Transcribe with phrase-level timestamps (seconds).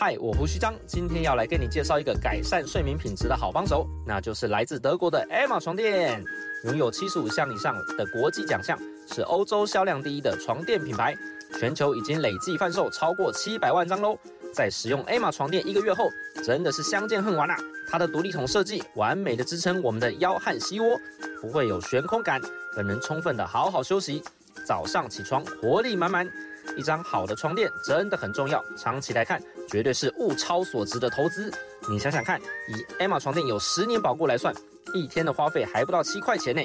[0.00, 6.24] 嗨，我胡须张，今天要来跟你介绍一个改善睡眠品质的好帮手，那就是来自德国的 Emma 床垫，
[6.66, 8.78] 拥有七十五项以上的国际奖项，
[9.12, 11.16] 是欧洲销量第一的床垫品牌，
[11.58, 14.16] 全球已经累计贩售超过七百万张喽。
[14.54, 16.08] 在使用 Emma 床垫一个月后，
[16.44, 17.58] 真的是相见恨晚啊！
[17.90, 20.96] 它的独立筒设计完美的支撑我们的腰和膝窝，
[21.42, 22.40] 不会有悬空感，
[22.72, 24.22] 更能充分的好好休息，
[24.64, 26.30] 早上起床活力满满。
[26.76, 31.50] 一张好的床垫真的很重要，长期来看绝对是物超所值的投资。
[31.88, 34.54] 你想想看，以 Emma 床垫有十年保固来算，
[34.92, 36.62] 一天的花费还不到七块钱呢，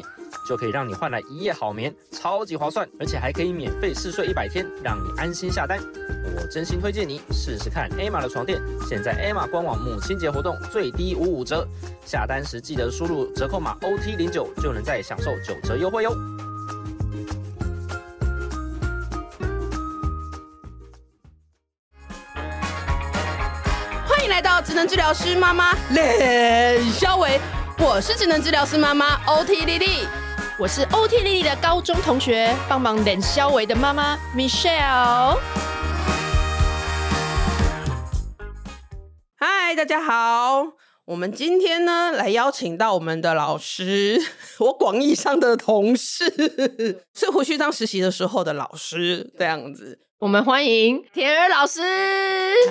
[0.48, 5.79] 就可以让你换来一夜好眠，超级划算，而且还可以免费试睡一百天，让你安心下单。
[6.35, 11.67] 我真心推荐你试试看 Emma 的床垫，现在 Emma 官网母亲节活动最低五五折，
[12.05, 16.13] 下单时记得输入折扣码 OT 零九，就能再享受九折优惠哟。
[24.63, 27.37] 职能治疗师妈妈冷肖维，
[27.79, 30.07] 我是职能治疗师妈妈 OT 丽丽，
[30.57, 35.37] 我是 OT 丽丽的高中同学，帮忙冷肖维的妈妈 Michelle。
[39.35, 40.63] 嗨，大家好，
[41.04, 44.18] 我们今天呢来邀请到我们的老师，
[44.59, 49.99] 我广义上的同事，是胡须张实习的时候的老师，这样子。
[50.24, 51.82] 我们欢迎田儿老师。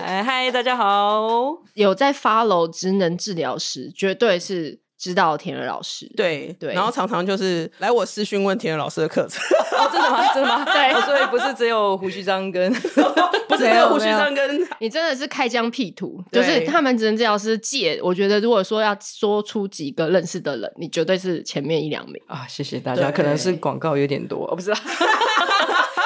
[0.00, 1.54] 嗨嗨，大家好！
[1.74, 6.10] 有在 follow 职能治疗师，绝对是知道田儿老师。
[6.16, 9.38] 对对，然后常常就是来我私讯问田儿老师的课程。
[9.78, 10.26] 哦，真的吗？
[10.32, 10.64] 真的吗？
[10.64, 12.72] 对，所以不是只有胡须张跟，
[13.46, 14.66] 不是只有胡须张跟。
[14.78, 22.46] 你真的是开疆辟土，就是他们职能治疗师界，我觉得如果说要说出几个认识的人，你绝对是前面一两名啊！
[22.48, 24.76] 谢谢大家，可能是广告有点多，我不知道。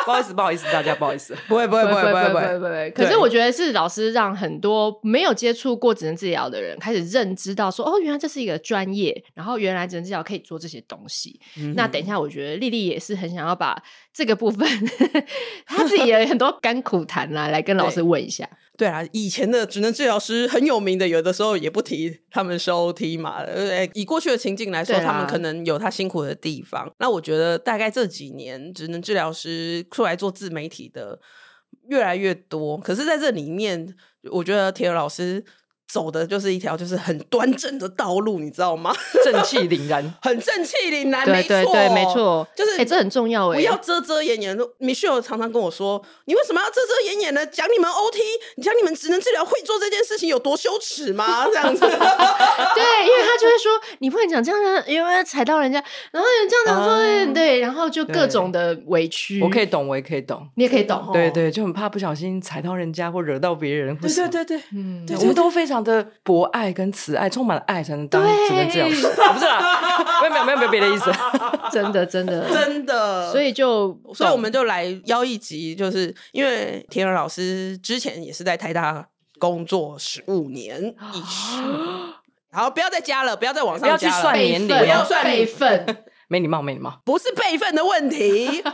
[0.07, 2.91] 不好意思，不好意思，大家不好意思， 不会，不会，不会，不会，不会，不会。
[2.93, 11.41] 可是我觉得是老师让很多没有接触过职能治疗的人开始认知到说，哦，原来这是一个专业，然后原来职能治疗可以做这些东西。
[11.59, 13.77] 嗯、那等一下，我觉得丽丽也是很想要把
[14.15, 14.69] 这个部分，
[15.67, 18.49] 她自己也很多甘苦谈啦来跟老师问一下。
[18.77, 23.41] 对啊，以前的职能治疗师很有名的，有的时候也不提他们收 OT 嘛。
[23.43, 26.91] 呃，以过去的情境来说，他们可能有他辛苦的地方。
[26.99, 31.19] 那我觉得大概这几年职能治疗师出来做自媒体的
[31.89, 33.95] 越来越多，可是在这里面，
[34.31, 35.45] 我觉得铁儿老师。
[35.89, 38.95] 走的就是一条就是很端正的道路，你知道吗？
[39.25, 44.57] 正气凛然，很正气凛然，对对对，没错，就是哎、欸，这很重要哎，不要遮遮掩掩。
[44.81, 48.19] Michelle 常常跟我说，你为什么要遮遮掩掩的讲你们 OT，
[48.57, 51.47] 你讲你们职能治疗会做这件事情有多羞耻吗？
[51.51, 59.41] 这样子，对，因为他就会说你不能讲这样的，因为踩到人家，然后你这样子说、嗯，对，然后就各种的委屈。
[59.43, 65.76] 我可以懂，我也可以懂，你也可以懂，对对，就很怕不小心踩到人家或惹到别人，对对对对，嗯，对，我们都非常。
[65.81, 69.03] 的博爱跟慈爱，充满了爱才能当只能治疗师。
[69.33, 71.11] 不是啦，没有没有没有没有别的意思，
[71.73, 73.31] 真的真的真的。
[73.31, 79.07] 所以就所以我们就来邀一集，就是因为田儿老师之前也是在台大
[79.39, 82.15] 工作十五年以上。
[82.53, 88.63] 好，不要再加了，不要再往上加了，不要去算年龄，不要算辈分，没礼貌没礼貌，不是辈分的问题。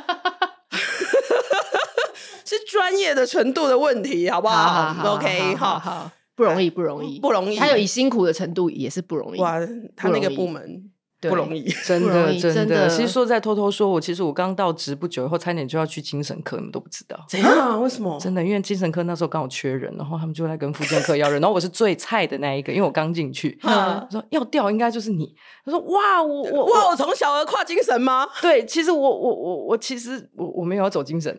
[2.44, 6.10] 是专业的程度的问题，好不好，好，好，好？OK，好好。
[6.34, 7.56] 不容易，不容易，不容易。
[7.56, 9.40] 他有以辛苦的程度也是不容易。
[9.40, 9.58] 哇，
[9.96, 10.91] 他那个部门。
[11.30, 12.88] 不容易，真的真的。
[12.88, 17.18] 其实说在偷偷说，我其实我刚到职不久以后，差点就要去精神科，你们都不知道。
[17.28, 17.82] 怎样？
[17.82, 18.18] 为什么？
[18.20, 23.58] 真的，因为精神科那时候刚好缺人，然后他们就来跟复健科要人，然后我是最菜的那一个，因为我刚进去。
[23.62, 25.34] 他说要调应该就是你。
[25.64, 28.26] 他说哇，我我哇，我从小儿跨精神吗？
[28.42, 31.36] 对，其实我我我我其实我我没有要走精神。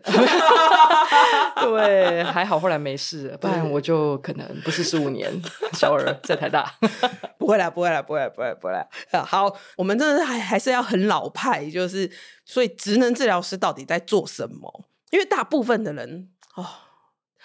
[1.60, 5.30] 对，还好后来没事，不然我就可能不是十五年
[5.72, 6.70] 小儿在台大。
[7.38, 8.86] 不会啦，不会啦，不会，不会，不会啦。
[9.24, 12.10] 好，我们真的还还是要很老派，就是
[12.44, 14.88] 所以职能治疗师到底在做什么？
[15.10, 16.66] 因为大部分的人哦，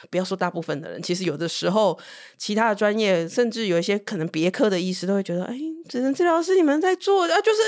[0.10, 2.00] 不要说大部分的人，其实有的时候
[2.38, 5.56] 其他的专业，甚至有一些可能别科的医师都会觉得，哎，
[5.90, 7.62] 职能治疗师你们在做啊就是。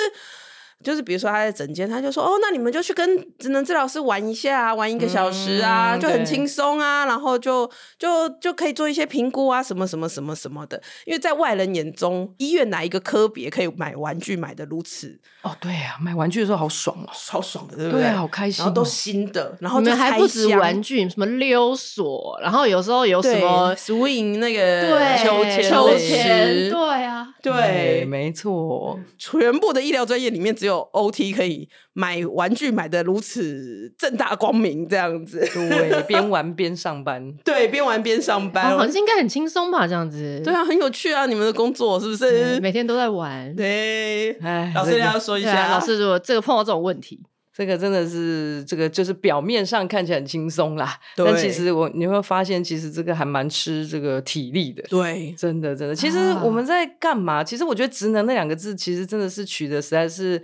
[0.84, 7.70] 就是比如说他在诊间，他就说哦，那你们就去跟职能治疗师玩一下，啊玩一个小时啊，嗯、就很轻松啊，然后就
[8.00, 10.82] 就就可以做一些评估啊，什么什么什么什么的。
[11.06, 15.20] 因为在外人眼中，医院哪一个科别可以买玩具买的如此？
[15.44, 18.02] 哦，对呀、啊，买玩具的时候好爽哦，超爽的，对不对？
[18.02, 30.71] 对啊，好开心、哦，然后都新的，然后你们还不止玩具，什么溜索，然后有时候有什么 swing 那个秋千，秋千，对啊，对，没错，全部的医疗专业里面只有。
[30.72, 35.40] 有 OT 可以买玩具买的如此正大光明这样子。
[35.54, 39.86] 对，边玩边上班， 对，边玩边上班，哦、好像应该很轻松吧？
[39.86, 41.26] 这样子，对啊，很有趣啊！
[41.26, 42.60] 你们的工作是不是？
[42.60, 43.56] 每天都在玩。
[43.56, 47.20] 对，哎，老师你要说一下，啊、老师如果这个碰到这种问题。
[47.54, 54.82] 这个真的是，这个就是表面上看起来很轻松啦，但其实我你会发现，其实这个还蛮吃这个体力的。
[54.90, 55.94] 对，真的真的。
[55.94, 57.42] 其实我们在干嘛？
[57.42, 60.42] 啊、其实我觉得“职能”那两个字，其实真的是取的实在是。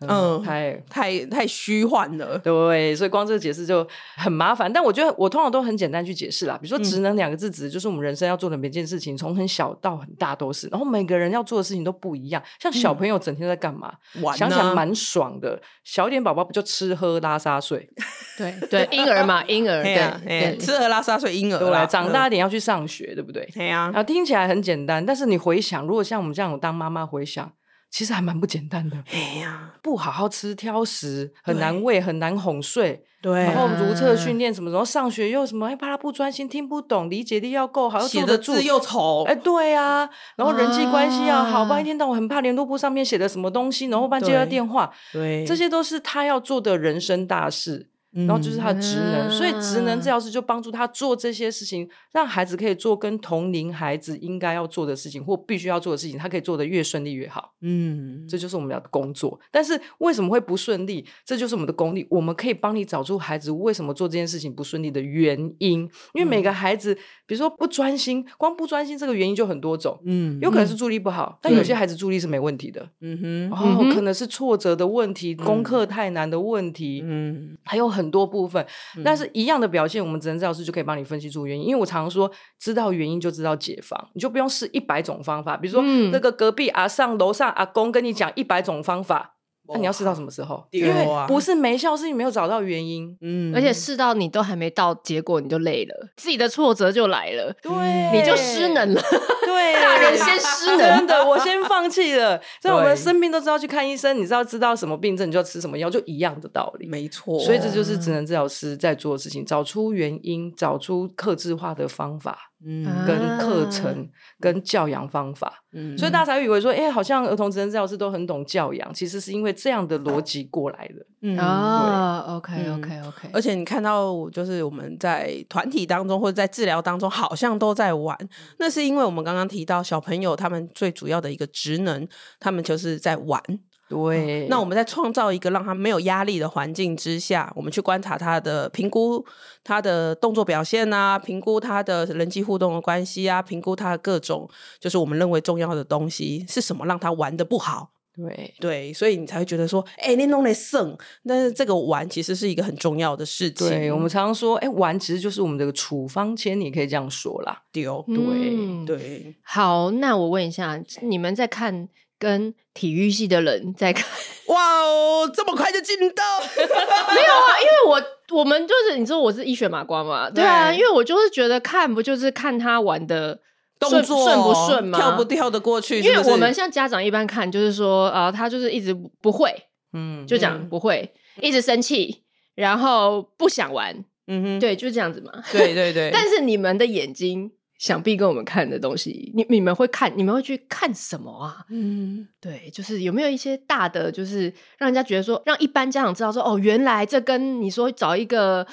[0.00, 3.86] 嗯，太太太虚幻了，对，所以光这个解释就
[4.16, 4.70] 很麻烦。
[4.70, 10.68] 但我觉得我通常都很简单去解释啦，比如说“职能”两个字，指的就是我们人生要做的每件事情，从很小到很大都是。
[10.68, 12.42] 然后每个人要做的事情都不一样。
[12.60, 13.94] 像小朋友整天在干嘛？
[14.20, 15.58] 玩，想想蛮爽的。
[15.84, 17.88] 小一点宝宝不就吃喝拉撒睡？
[18.36, 21.58] 对对，婴儿嘛，婴儿对，吃喝拉撒睡婴儿。
[21.58, 23.48] 对，长大一点要去上学，对不对？
[23.54, 23.84] 对呀。
[23.84, 27.50] 然后听起来很简单，但是你回想，如果像我们这样当妈妈回想。
[27.94, 28.96] 其实还蛮不简单的。
[29.12, 33.04] 哎呀，不好好吃，挑食，很难喂，很难哄睡。
[33.22, 39.22] 对，然后如厕训练什么，然后上学又什么，哎，怕他不专心，听不懂，理解力要够好，写的字又丑。
[39.28, 40.10] 哎，对呀。
[40.34, 44.92] 然后人际关系要好，不然一天到晚很怕联络簿上面写的什么东西，然后不然接到电话。
[45.12, 47.86] 对，这些都是他要做的人生大事。
[48.14, 57.54] 然后就是他的职能，嗯、所以职能治疗师就帮助他做这些事情，让孩子可以做跟同龄孩子应该要做的事情或必须要做的事情，他可以做的越顺利越好。
[57.62, 59.40] 嗯，这就是我们要的工作。
[59.50, 61.04] 但是为什么会不顺利？
[61.24, 65.80] 这就是我们的功力，我们可以帮你找出孩子为什么做这件事情不顺利的原因。
[66.12, 66.94] 因为每个孩子，
[67.26, 70.00] 比如说不专心，光不专心这个原因就很多种。
[70.04, 72.88] 嗯，有可能是注意力不好，嗯、但有些孩子注意力是没问题的。
[73.00, 77.02] 嗯哼，哦，可能是挫折的问题，嗯、功课太难的问题。
[77.04, 78.03] 嗯，还有很。
[78.04, 78.64] 很多部分，
[79.02, 81.68] 但是一样的表现，我们职能治疗师就可以帮你分析出原因。
[81.68, 82.30] 因为我常常说，
[82.60, 85.56] 知道原因就知道解方，你就不用试一百种方法。
[85.56, 89.33] 比如说，嗯、那个隔壁阿上楼上阿公跟你讲一百种方法。
[89.68, 90.62] 那你要试到什么时候？
[90.70, 93.16] 因为不是没效，是你没有找到原因。
[93.20, 97.72] 嗯，而且试到你都还没到结果，你就累了，自己的挫折就来了，对，
[98.12, 99.02] 你就失能了。
[99.44, 102.40] 对， 大人先失能，真的，我先放弃了。
[102.60, 106.86] 所以我们生病都知道去看医生，你知道知道什么病症，你就要吃什么药，就一样的道理。
[106.86, 112.50] 没错，所以这就是职能治疗师在做的事情，找出原因，找出克制化的方法。
[112.66, 114.08] 嗯，跟课程、
[114.40, 121.06] 跟教养方法，嗯，所以大家才会以为说，哎，好像儿童职能治疗师都很懂教养，其实是因为这样的逻辑过来的。
[121.22, 123.28] 嗯啊，OK，OK，OK。
[123.32, 128.16] 而且你看到，就是我们在团体当中或者在治疗当中，好像都在玩，
[128.58, 132.06] 那是因为我们刚刚提到小朋友他们最主要的一个职能，
[132.40, 133.40] 他们就是在玩。
[133.86, 139.24] 对，那我们在创造一个让他没有压力的环境之下，我们去观察他的评估，
[139.62, 144.48] 他的动作表现啊，评估他的人际互动的关系啊，评估他的各种
[144.80, 147.90] 就是我们认为重要的东西是什么，让他玩的不好。
[148.16, 150.96] 对对，所以你才会觉得说，哎、欸，你弄得胜，
[151.26, 153.68] 但是这个玩其实是一个很重要的事情。
[153.68, 157.60] 对，我们常常说，哎、欸，玩其实就是我们这个处方签，你可以这样说啦。
[157.72, 159.34] 对对、嗯、对。
[159.42, 161.88] 好，那我问一下，你们在看？
[162.18, 164.06] 跟体育系的人在看，
[164.48, 166.40] 哇哦，这么快就进到？
[166.56, 173.38] 没有啊，因为我我们就是你说我是医学麻瓜嘛，对啊，因为我就是觉得看不就是看他玩的
[173.78, 176.00] 动作顺不顺嘛，跳不跳得过去？
[176.00, 179.54] 因为我们像家长一般看，就是说啊，他就是一直不会，
[179.92, 182.22] 嗯，就讲不会，一直生气，
[182.54, 186.10] 然后不想玩，嗯哼，对，就是这样子嘛，对对对。
[186.14, 187.52] 但是你们的眼睛。
[187.84, 191.66] 想必跟我们看的东西，你你们会看，你们会去看什么啊？
[191.68, 194.44] 嗯，对，就是有没有一些大的，就是
[194.78, 198.66] 让人家觉得说，让一般家长知道说，哦，原来这跟你说找一个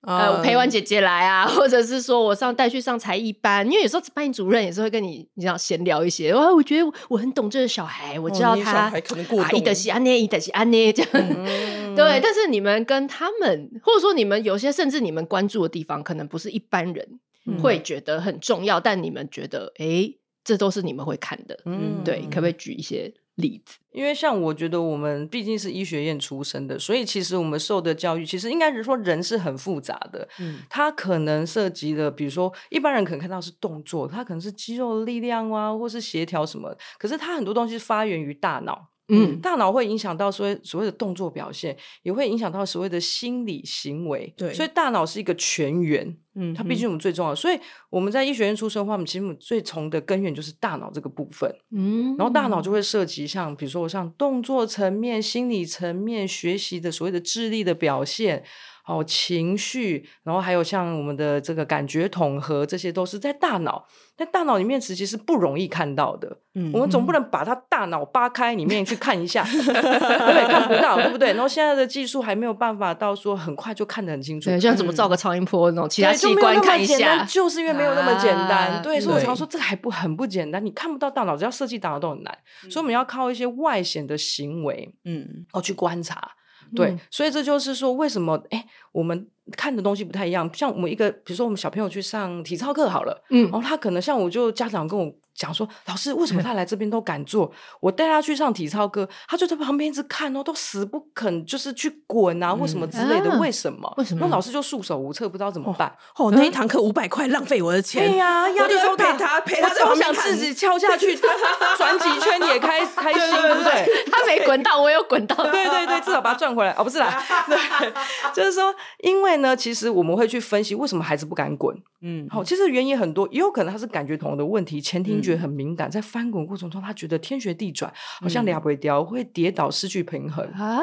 [0.00, 12.18] 呃陪玩姐姐来啊， 或者是说我上带去上才艺班，因为有时候班主任也是会跟你你这样闲聊一些，哇，我觉得我很懂这个小孩，我知道他可能过动，一德西安内，一德西安内这样，嗯、对。
[12.20, 17.20] 但是你们跟他们，或者说你们有些甚至你们关注的地方，可能不是一般人。
[17.62, 20.12] 会觉得很重要，但你们觉得，哎，
[20.44, 23.78] 这都是你们会看的，嗯，对，可不可以举一些例子？
[23.92, 38.88] 因为像我觉得我们毕竟是医学院出身的，所以其实我们受的教育，其实应该是说人是很复杂的，嗯，它可能涉及的，比如说一般人可能看到是动作，它可能是肌肉的力量啊，或是协调什么，可是它很多东西是发源于大脑。
[39.08, 44.34] 嗯，大脑会影响到所谓所谓的动作表现，也会影响到所谓的心理行为。
[44.36, 47.34] 对，所以大脑是一个全员，嗯，它毕竟我们最重要。
[47.34, 47.58] 所以
[47.88, 51.48] 我们在医学院出生的话，我们其实我们最从的根源就是大脑这个部分。
[51.70, 58.44] 嗯，然后大脑就会涉及像比如说像动作层面、心理层面、学习的所谓的智力的表现。
[58.86, 63.86] 哦情绪，然后还有像我们的这个感觉统合，这些都是在大脑。
[64.16, 66.38] 在大脑里面其实是不容易看到的。
[66.54, 71.34] 嗯，我们总不能把它大脑扒开里面去看一下， 对，看不到，对不对？
[71.34, 74.48] 然后现在的技术还没有办法到说很快就看得很清楚。
[74.48, 78.80] 对，像怎么照个超音波那种其他器官看一下，就是因为没有那么简单。
[78.82, 82.38] 对，所以我常说这个还不很不简单，你看不到大脑，只要设计大脑都很难。
[82.70, 86.30] 所以我们要靠一些外显的行为，嗯，哦，去观察。
[86.74, 90.50] 对，所以这就是说，为什么哎，我们看的东西不太一样。
[90.52, 95.14] 像我们一个，比如说我们小朋友去上体操课好了，嗯，然后他可能像我就家长跟我。
[95.36, 97.50] 讲说，老师为什么他来这边都敢做？
[97.80, 103.38] 我带他去上体操课，他就在旁边一直看哦，都死不肯，就是去滚啊或什么之类的。
[103.38, 103.92] 为什么？
[103.98, 104.26] 为什么？
[104.26, 105.94] 那老师就束手无策，不知道怎么办。
[106.16, 108.10] 哦，那一堂课五百块，浪费我的钱。
[108.10, 109.06] 对呀，压力超大。
[109.06, 111.16] 陪他陪他，我想自己敲下去，
[111.76, 114.04] 转几圈也开 开心，对不对？
[114.10, 115.36] 他没滚到，我有滚到。
[115.36, 116.72] 对对对， 至少把他转回来。
[116.72, 117.92] 哦，不是啦，对，
[118.34, 121.76] 就是说，因为呢，其实我们会去分析为什么孩子不敢滚。
[122.02, 130.80] 嗯，好，其实原因很多，也有可能他是感觉统合的问题，前庭觉很敏感，在翻滚过程中，他觉得天旋地转，好像俩不掉，会跌倒，失去平衡啊。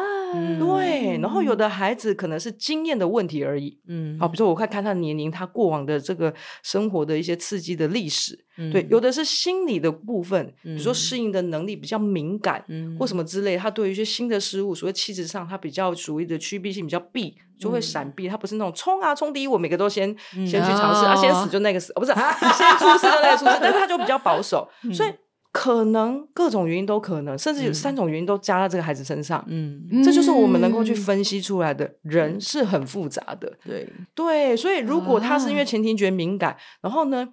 [0.59, 3.79] 对，然后有的孩子可能是经验的问题而已。
[3.87, 6.33] 嗯，好，比如说我快看他的年龄，他过往的这个
[6.63, 8.43] 生活的一些刺激的历史。
[8.71, 8.99] 对，有。
[8.99, 11.17] 的是心理的部分，比如说适。
[11.17, 12.63] 应的能力比较敏感，
[12.99, 13.15] 或什。
[13.15, 18.27] 么之类，他对于一些新的事物，所谓气质上，他比较属于的趋避性比较避，就会闪避。
[18.27, 20.59] 他不是那种冲啊冲第一，我每个都先先去。
[20.59, 25.11] 尝试，啊先死就那个死，哦不是，先出事就那个出事，但是他就比较保守， 所以
[25.51, 29.45] 可能各种原因都可能，甚至有三种原因都加在这个孩子身上。
[29.47, 33.53] 嗯，这就是我们能够去分析出来的，人是很复杂的。
[33.63, 33.87] 对。
[34.15, 37.29] 对，所以如果他是因为前庭觉敏感，然后呢？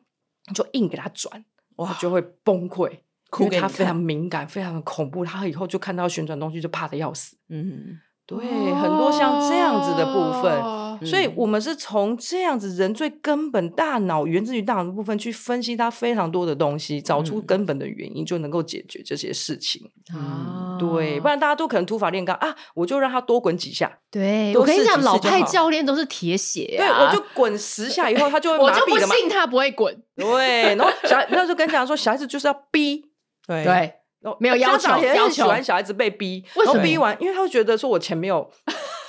[0.55, 1.45] 就硬给他转，
[1.77, 2.91] 哇，就会崩溃，
[3.39, 5.25] 因为他非常敏感，非常的恐怖。
[5.25, 7.37] 他以后就看到旋转东西就怕的要死。
[7.49, 8.39] 嗯，对，
[8.75, 19.91] 很多像这样子的部分，所以我们是从这样子人最根本大脑源自于大脑的部分去分析他非常多的东西，找出根本的原因，就能够解决这些事情。
[20.13, 23.99] 啊，对，不然大家都可能土法炼钢啊，我就让他多滚几下。
[24.11, 26.75] 对，我跟你讲，老派教练都是铁血。
[26.77, 28.75] 对，我就滚十下以后，他就会 麻痹了。
[28.75, 29.97] 我就不信他不会滚。
[30.17, 33.05] 对，然后小孩那时候跟家长说，小孩子就是要逼，
[33.47, 33.95] 对对，
[34.39, 38.51] 没有要求，要求喜欢小孩子被逼，然后逼完，因为他会觉得说我钱没有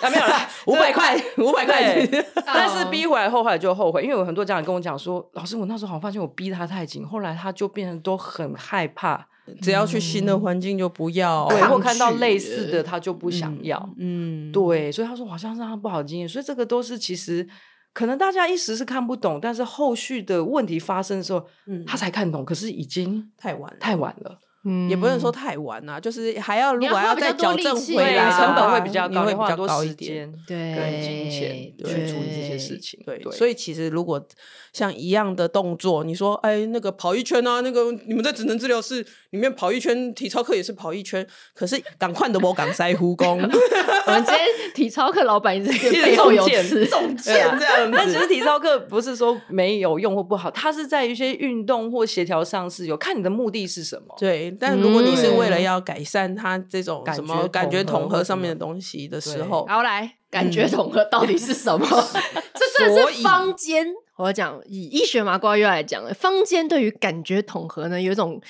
[0.01, 2.08] 啊，没有啦 五百块，五百块，
[2.46, 9.27] 但是逼回来后，后来就后悔，因为有很多家长跟我讲说，老师，我那时候好像发现我逼他太紧，后来他就变成都很害怕。
[9.62, 17.46] 只要去新的环境就不要，对，或看到类似的他就不想要，嗯，对，所以他说好像是他不好经验，所以这个都是其实
[17.91, 24.38] 可能大家一时是看不懂，但是后续的问题发生的时候，嗯，他才看懂，可是已经太晚太晚了。
[24.63, 32.99] 嗯，也不能说太晚啊，就是还要如果要再矫正回来，成本会比较高，会比较高一点，对，跟金钱去处理这些事情。
[33.03, 34.23] 对，所以其实如果
[34.71, 41.25] 像一样的动作，你说，哎，那个跑一圈啊，那个你们在职能治疗室里面跑一圈，体操课也是跑一圈，
[41.55, 43.41] 可是赶快的我赶塞护工。
[43.41, 47.91] 我们今天体操课老板一直背后有词，中箭这样子。
[47.91, 54.15] 但其实体操课不是说没有用或不好，它是在一些运动或协调上是有看你的目的是什么。
[54.19, 54.50] 对。
[54.60, 61.86] 但如果你是为了要改善他这种什么感觉统合上面的东西的时候，然后来感觉统合到底是什么？
[62.53, 66.13] 这这是坊间，我要讲以医学麻瓜又来讲了。
[66.13, 68.41] 坊间对于感觉统合呢，有一种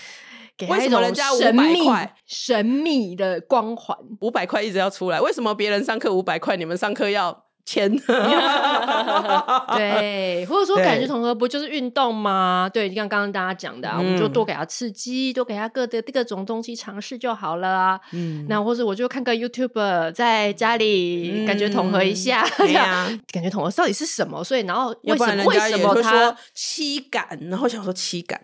[0.57, 1.01] 给他一种
[1.39, 1.87] 神秘
[2.25, 5.19] 神秘的光环，五百块一直要出来。
[5.19, 7.45] 为什么别人上课五百块，你们上课要？
[7.65, 7.89] 钱，
[9.75, 12.69] 对，或者说感觉统合不就是运动吗？
[12.71, 17.99] 对，就像刚刚大家讲的，啊，我们就多给他刺激，多给他各的各种东西尝试就好了啊。
[18.11, 24.43] 嗯，那或者我就看个 YouTube，在家里感觉统合一下， 对呀，感觉统合到底是什么？
[24.43, 27.37] 所以然后为什么为什么他七感？
[27.49, 28.39] 然后想说七感。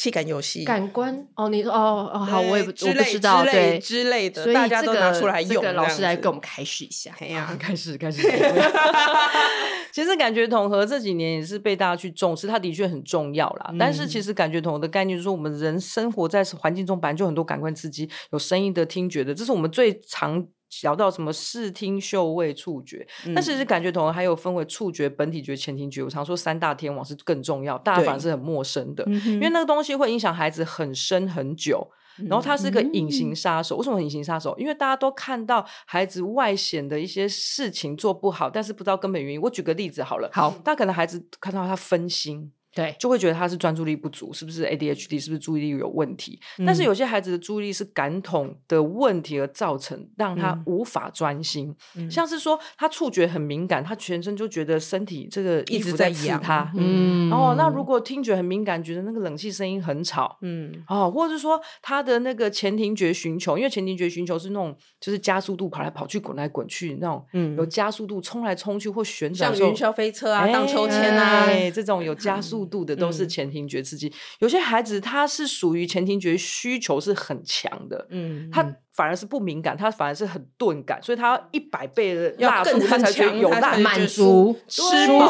[0.00, 5.62] 气感游戏，感官哦，你说哦哦好，我也不我不知道，对之类的，所以大家都拿出来用。
[5.74, 8.22] 老师来给我们开始一下，哎呀，开 始开始。
[9.92, 13.74] 其实感觉统合这几年也是被大家去重视，它的确很重要啦。
[13.78, 20.46] 但是其实感觉统合的概念就是说，我们人生活在环境中，本来就很多感官刺激，有声音的、听觉的，这是我们最常。
[20.82, 26.02] 聊到什么视听嗅味触觉，那其实感觉统合还有分为触觉、本体觉、前庭觉。
[26.02, 31.86] 我常说三大天王是更重要，大家反而是很陌生的，因为那个东西会影响孩子很深很久。
[32.28, 34.54] 然后它是个隐形杀手，为什么隐形杀手？
[34.58, 39.40] 因为大家都看到孩子外显的一些事情做不好，但是不知道根本原因。
[39.40, 42.52] 我举个例子好了，好，大家可能孩子看到他分心。
[42.74, 46.38] 对，就会觉得他是专注力不足，是不是 ADHD，是不是注意力有问题？
[46.58, 51.74] 嗯、但是有些孩子的注意力是感统的问题而造成，让他无法专心。
[51.96, 56.70] 嗯、像是说他触觉很敏感，他全身就觉得身体这个一直在刺他。
[56.76, 60.38] 嗯，哦，那如果听觉很敏感，觉得那个冷气声音很吵。
[60.42, 74.12] 嗯，哦，或者是说他的那个前庭觉寻求，因为前庭觉寻求是那种就是加速度跑来跑去、滚来滚去那种，嗯，有加速度冲来冲去或旋转，像云霄飞车啊、荡秋千啊，这种有加速度的都是前庭觉刺激。
[74.40, 78.76] 有些孩子他是属于前庭觉需求是很强的，嗯，他。
[78.92, 84.82] 反而是不敏感，他反而是很钝感，所以他要一百倍的辣度，他才觉得有辣，满足、舒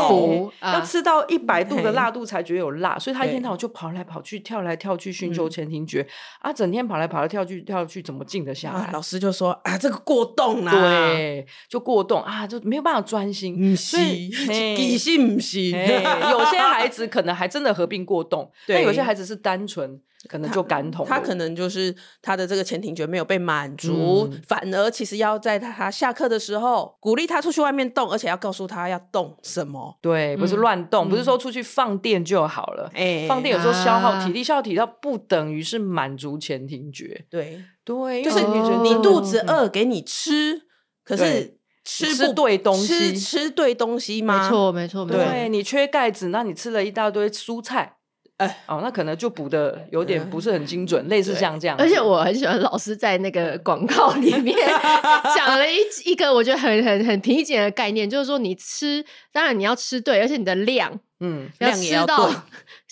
[0.09, 6.07] 服，要吃到一百度的辣度才觉得有辣，所以他一天到晚就跑来跑去、跳来跳去寻求前庭觉
[6.41, 8.91] 啊，整天跑来跑来跳去跳去，怎么静得下来？
[8.93, 14.31] 老师就说啊，这个过动啦，对，就过动啊，就没有办法专心，所以
[14.75, 15.71] 底性不行。
[15.79, 20.01] 有些孩子可能还真的合并过动，但有些孩子是单纯。
[20.29, 29.97] 可能就感统，他可能就是他的这个前庭觉没有被满足，嗯、反而其实要在他下课的时候鼓励他出去外面动，而且要告诉他要动什么。
[30.03, 32.91] 对，不是乱动，嗯、不是说出去放电就好了。
[32.95, 37.25] 哎、嗯，放电有时候消耗体力，啊、消耗体力不等于是满足前庭觉。
[37.31, 40.63] 对对，就是你肚子饿给你吃，嗯、
[41.03, 44.43] 可是吃不吃对东西，吃，吃对东西吗？
[44.43, 45.25] 没错，没错，没错。
[45.25, 47.97] 对，你缺钙质，那你吃了一大堆蔬菜。
[48.41, 51.77] 哎，哦，那可能就补的有点不是很精准，类似像这样。
[51.79, 54.57] 而且我很喜欢老师在那个广告里面
[55.37, 60.99] 讲了一一个我觉得很很很平易近人的概念，就是说你吃，当然你要吃对，而且你的量。
[61.23, 62.31] 嗯，要吃到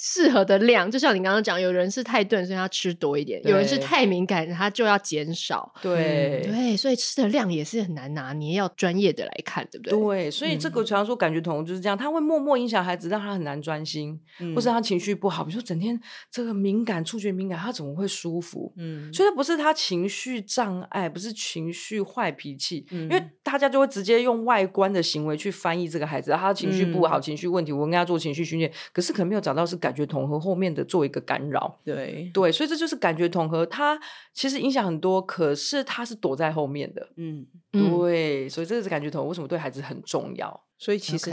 [0.01, 5.73] 适合的量，就像你刚刚讲，有人是太钝，所以他吃多一点；有人是太敏感，他就要减少。
[5.83, 9.99] 对对，所以吃的量也是很难拿，你要专业的来看，对不对？
[9.99, 14.21] 对，所以这个常说感觉统合就是这样，他会默默影响孩子，让他很难专心，
[14.55, 15.99] 或是他情绪不好，比如说整天
[16.31, 18.73] 这个敏感、触觉敏感，他怎么会舒服？
[18.77, 28.19] 嗯，所以不是他情绪障碍，不是情绪坏脾气，因为大家就会直接用外观的行为去翻译这个孩子，他情绪不好、情绪问题，我跟他做。
[28.19, 32.31] 情绪训练，可是可能没有找到是感觉统合后面的做一个干扰，对。
[32.33, 33.99] 对，所以这就是感觉统合，它
[34.33, 40.65] 其实影响很多，可是它是躲在后面的，嗯，对，所以这个是感觉统合为什么对孩子很重要？
[40.79, 41.33] 所以其实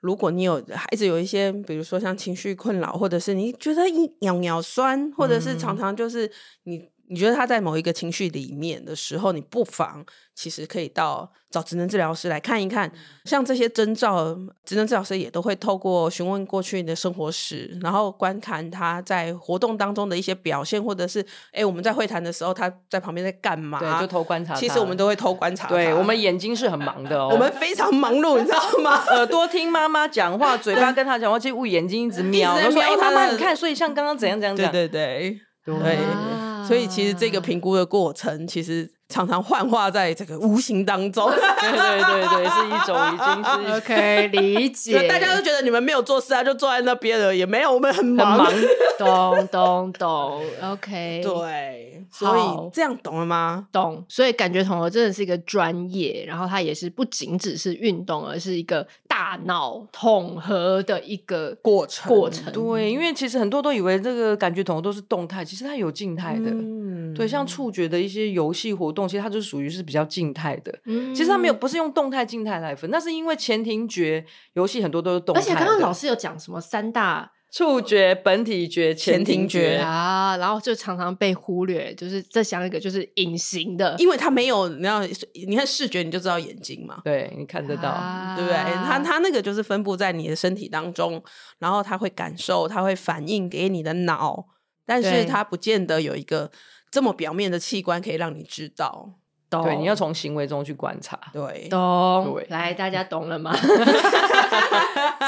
[0.00, 6.30] 如果你有孩子有一些，比如说像情绪困扰，或者是你觉得你尿尿酸，或者是常常就是
[6.64, 6.88] 你。
[7.10, 12.90] 你觉得他在某一个情绪里面的时候，你不妨其实可以到找职能治疗师来看一看，
[13.24, 14.32] 像这些征兆，
[14.64, 23.80] 职能治疗师也都会透过询问过去你的生活史，然后观看他在活动当中的一些表现，或者是哎，我们在会谈的时候他在旁边在干嘛？
[23.80, 24.54] 对，就偷观察。
[24.54, 25.66] 其实我们都会偷观察。
[25.66, 29.02] 对，我们眼睛是很 忙的哦，我们非常忙碌，你知道吗？
[29.10, 34.72] 耳朵听妈妈讲话，嘴巴跟他讲话，其实我眼睛一直 瞄，就说哎，妈妈你看，所以像刚刚怎样怎样怎样。
[34.72, 36.39] 对对对对。
[36.66, 41.30] 所以其实这个评估的过程，其实常常幻化在这个无形当中。
[41.30, 45.08] 对对对对，是一种已经是 OK 理解。
[45.08, 48.44] 大家都觉得你们没有做事啊，就坐在那边了，也没有，我们很忙。
[48.44, 48.68] 很忙
[48.98, 51.22] 懂懂懂，OK。
[51.24, 53.66] 对，所以这样懂了吗？
[53.72, 54.04] 懂。
[54.08, 58.86] 所以感觉统合真的是一个专业，然后它也是不仅只是运动，而是一个
[59.20, 62.08] 大脑统合的一个过程。
[62.08, 62.50] 过程。
[62.54, 66.50] 对，因为其实很多都以为这个感觉统合都是动态，其实它有静态的。
[66.50, 67.12] 嗯。
[67.12, 70.74] 对，像触觉的一些游戏活动，其实它就属于是比较静态的。
[70.86, 71.14] 嗯。
[71.14, 75.40] 其实它没有，不是用动态、静态来分，那是因为前庭觉游戏很多都是动态。
[75.42, 77.32] 而且刚刚老师有讲什么三大。
[77.50, 88.56] 触觉、本体觉、前庭觉啊，然后就常常被忽略，就是再想一个，就是隐形的，因为它没有，你要你看视觉，你就知道眼睛嘛，对，你看得到，啊、对不对？
[88.56, 91.20] 它它那个就是分布在你的身体当中，
[91.58, 94.46] 然后它会感受，它会反应给你的脑，
[94.86, 96.52] 但是它不见得有一个
[96.90, 99.19] 这么表面的器官可以让你知道。
[99.50, 101.18] 懂对，你要从行为中去观察。
[101.32, 102.32] 对，懂。
[102.32, 103.52] 对来，大家懂了吗？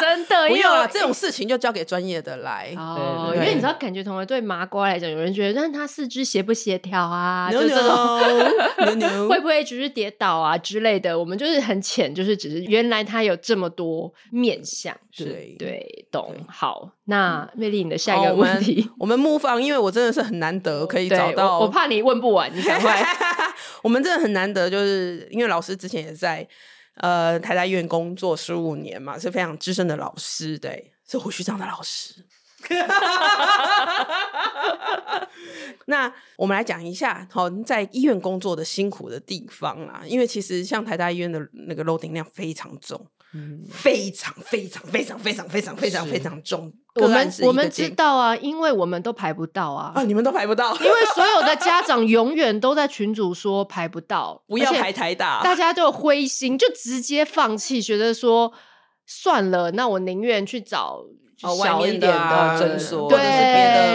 [0.01, 2.73] 真的，不用了，这种事情就交给专业的来。
[2.77, 8.95] 哦，因为你知道，感觉同学对麻瓜来讲，有人觉得，但他四肢协不协调啊？No, 就这种 no,
[9.27, 9.29] no.
[9.29, 11.19] 会不会只是跌倒啊之类的？
[11.19, 14.97] 我们就是很浅，就是只是原来他有这么多面相。
[15.17, 16.35] 对对，懂。
[16.49, 23.05] 好，那魅力，你的下一个问题，我们 move on，因为我真的是很难得可以找到，我，我怕你问不完，你赶快。
[23.83, 26.49] 我们真的很难得，就是因为老师之前也在
[26.95, 32.25] 呃台大医院工作十五年嘛，是非常资深的老师，对，是胡须章的老师。
[35.87, 43.05] 那我们来讲一下，好，在医院工作的辛苦的地方啊，因为其实像台大医院的那个 loading 量非常重，
[43.71, 46.73] 非常非常非常非常非常非常非常重。
[46.95, 58.53] 我们我们知道啊，因为我们都排不到啊，啊，你们都排不到，因为所有的家长永远都在群主说排不到， 不要排太大，大家就灰心，就直接放弃，觉得说
[59.07, 61.05] 算了，那我宁愿去找。
[61.43, 63.19] 小一点的诊所，对，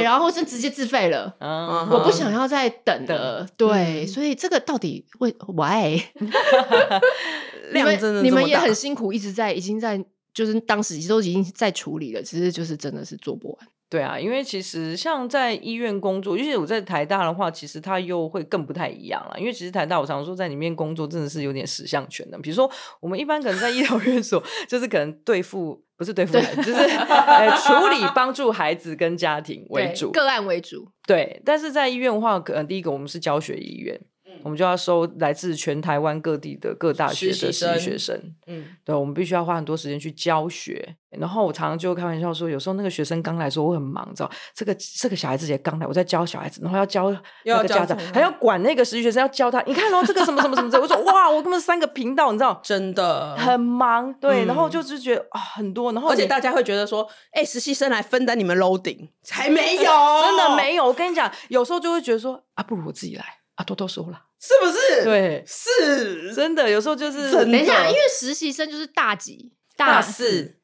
[0.04, 1.34] 然后是直接自费了。
[1.40, 3.48] 我不想要再等了。
[3.56, 5.98] 对，所以这个到底为 why？
[7.72, 10.04] 量真的，你们也很辛苦，一直在，已经在，
[10.34, 13.68] 就是当时都已经在处理了，其实就是真的是做不完。
[13.90, 19.40] 对啊，因为其实像在医院工作，尤其我在台大的话，其实它又会更不太一样了。
[19.40, 22.42] 因为其实台大，我常说在里面工作真的是有点十项全能。
[22.42, 30.86] 比如说，我们一般可能在医疗院所，就是可能对付不是对付人，就是呃处理帮助孩子跟家庭为主，个案为主。
[31.08, 33.98] 对，但是在医院的话，可能第一个我们是教学医院。
[34.44, 40.96] 我们就要收来自全台湾各地的各大学的实习学生，嗯，对，我们必须要花很多时间去教学。
[41.10, 47.10] 然后我常常就开玩笑说，有时候那个学生刚来说我很忙，知道这个这个小孩子也刚来，我在教小孩子，然后要教
[47.46, 49.62] 那个家长，还要管那个实习学生，要教他。
[49.62, 54.14] 你看哦，这个什么什么什么，我说 哇，我根本三个频道，你知道，真的很忙。
[54.16, 60.86] 对，然后就是觉得啊，很多，然后而且大家会觉得说，哎，实习生来分担你们 loading， 才没有，真的没有。
[60.86, 63.24] 我跟你讲，有时候就会觉得说，啊，不如我自己来，
[63.56, 64.24] 啊，多多说了。
[64.40, 65.04] 是不是？
[65.04, 66.70] 对，是真的。
[66.70, 70.57] 有时候就是等一下，因为实习生就是大几、大四。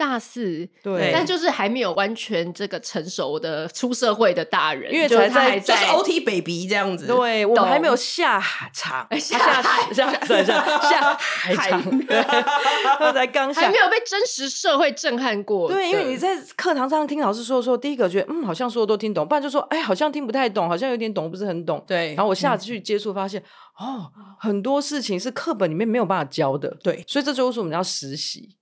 [0.00, 10.42] 大四，对，但就是还没有完全这个成熟的出社会的大人，因为才在就是 OT baby 这样子，对，我们还没有下海场，下海下下
[10.80, 11.82] 下海场，
[12.98, 15.70] 他 才刚下，还没有被真实社会震撼过。
[15.70, 21.84] 对，因为你在课堂上听老师说的时候，第一个觉得嗯，好像说的都听懂，不然就说哎，好像听不太懂，好像有点懂，不是很懂。
[21.86, 23.42] 对，然后我下次去接触，发现
[23.80, 26.68] 哦，很多事情是课本里面没有办法教的。
[26.82, 28.54] 对，所以这就是我们要实习。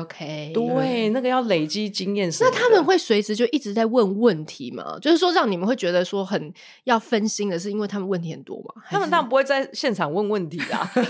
[0.00, 2.30] OK，对，那个要累积经验。
[2.40, 4.96] 那他们会随时就一直在问问题吗？
[5.02, 6.54] 就是说，让你们会觉得说很
[6.84, 8.72] 要分心的是，因为他们问题很多嘛？
[8.88, 10.88] 他们当然不会在现场问问题啊。
[10.94, 11.04] 但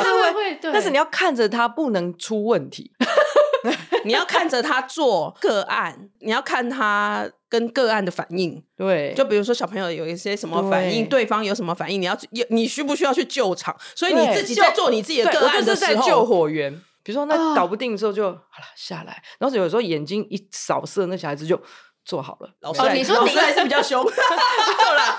[0.00, 2.92] 是会，但是你要看着他，不能出问题。
[4.04, 8.64] 你要看着他做个案，你要看他跟个案的反应。
[8.74, 12.16] 对，就比如说小朋友有一些什么反应，对方有什么反应，你要
[12.48, 13.76] 你需不需要去救场？
[13.94, 16.72] 所以你自己在做你自己的个案的时候，在救火员。
[17.02, 19.22] 比如说那搞不定之后就好了，下来。
[19.38, 21.60] 然后有时候眼睛一扫射，那小孩子就。
[22.04, 25.16] 做好了，老师，你说你还是比较凶， 没有啦，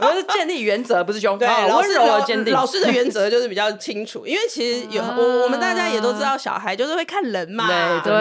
[0.00, 2.52] 我是建立原则，不是凶，对，温柔而坚定。
[2.52, 7.66] 老师的原则就是比较清楚，因为其实有我我们大家也都知道，小孩就是会看人嘛，
[8.04, 8.12] 对，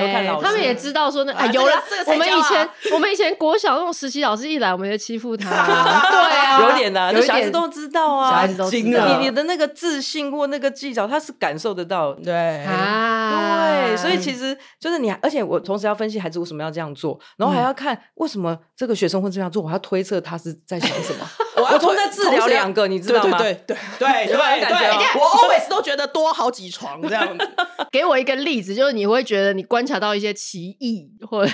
[0.00, 0.01] 他
[0.42, 5.50] 他们也知道说那哎有了，我们以前我们以前国小那种实习老师一来，我们就欺负他，
[6.10, 12.64] 对 啊，有点的，小孩子都知道啊，小孩子都知道，你你的那个自信或那个技巧，他是感受得到，对。
[12.64, 17.18] 啊，对，所以其实就是你，而且我同时要分析孩子为什么要这样做。
[17.36, 21.26] 然后还要看为什么这个学生会这样做，我要推测他是在想什么。
[21.64, 23.38] 我同时在治疗两个，你知道吗？
[23.38, 24.36] 对对对对对
[24.68, 27.50] 对，我 always 都觉得多好几床这样子。
[27.90, 31.52] 给我一个例子，就是你会觉得你观察到一些奇异，或者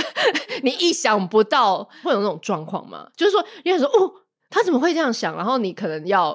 [0.62, 3.08] 你意想不到会有那种状况吗？
[3.16, 4.12] 就是说，你会说哦，
[4.50, 5.36] 他怎么会这样想？
[5.36, 6.34] 然后你可能要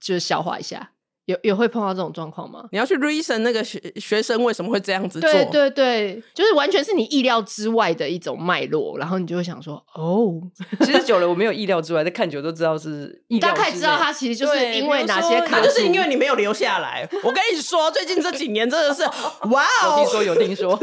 [0.00, 0.90] 就是消化一下。
[1.26, 2.64] 有有会碰到这种状况吗？
[2.70, 5.30] 你要去 reason 那个学学生为什么会这样子做？
[5.30, 10.40] 对对对，就是完全是你意料之外的一种脉络，然后你就会想说，哦，
[10.80, 13.56] 其实久了我没有意料之外，但看久都知道是意料之。
[13.56, 17.08] 大概知道他其实就是因为哪些卡，就是因为你没有留下来。
[17.22, 19.02] 我跟你说，最近这几年真的是，
[19.48, 20.78] 哇哦，有听说有听说，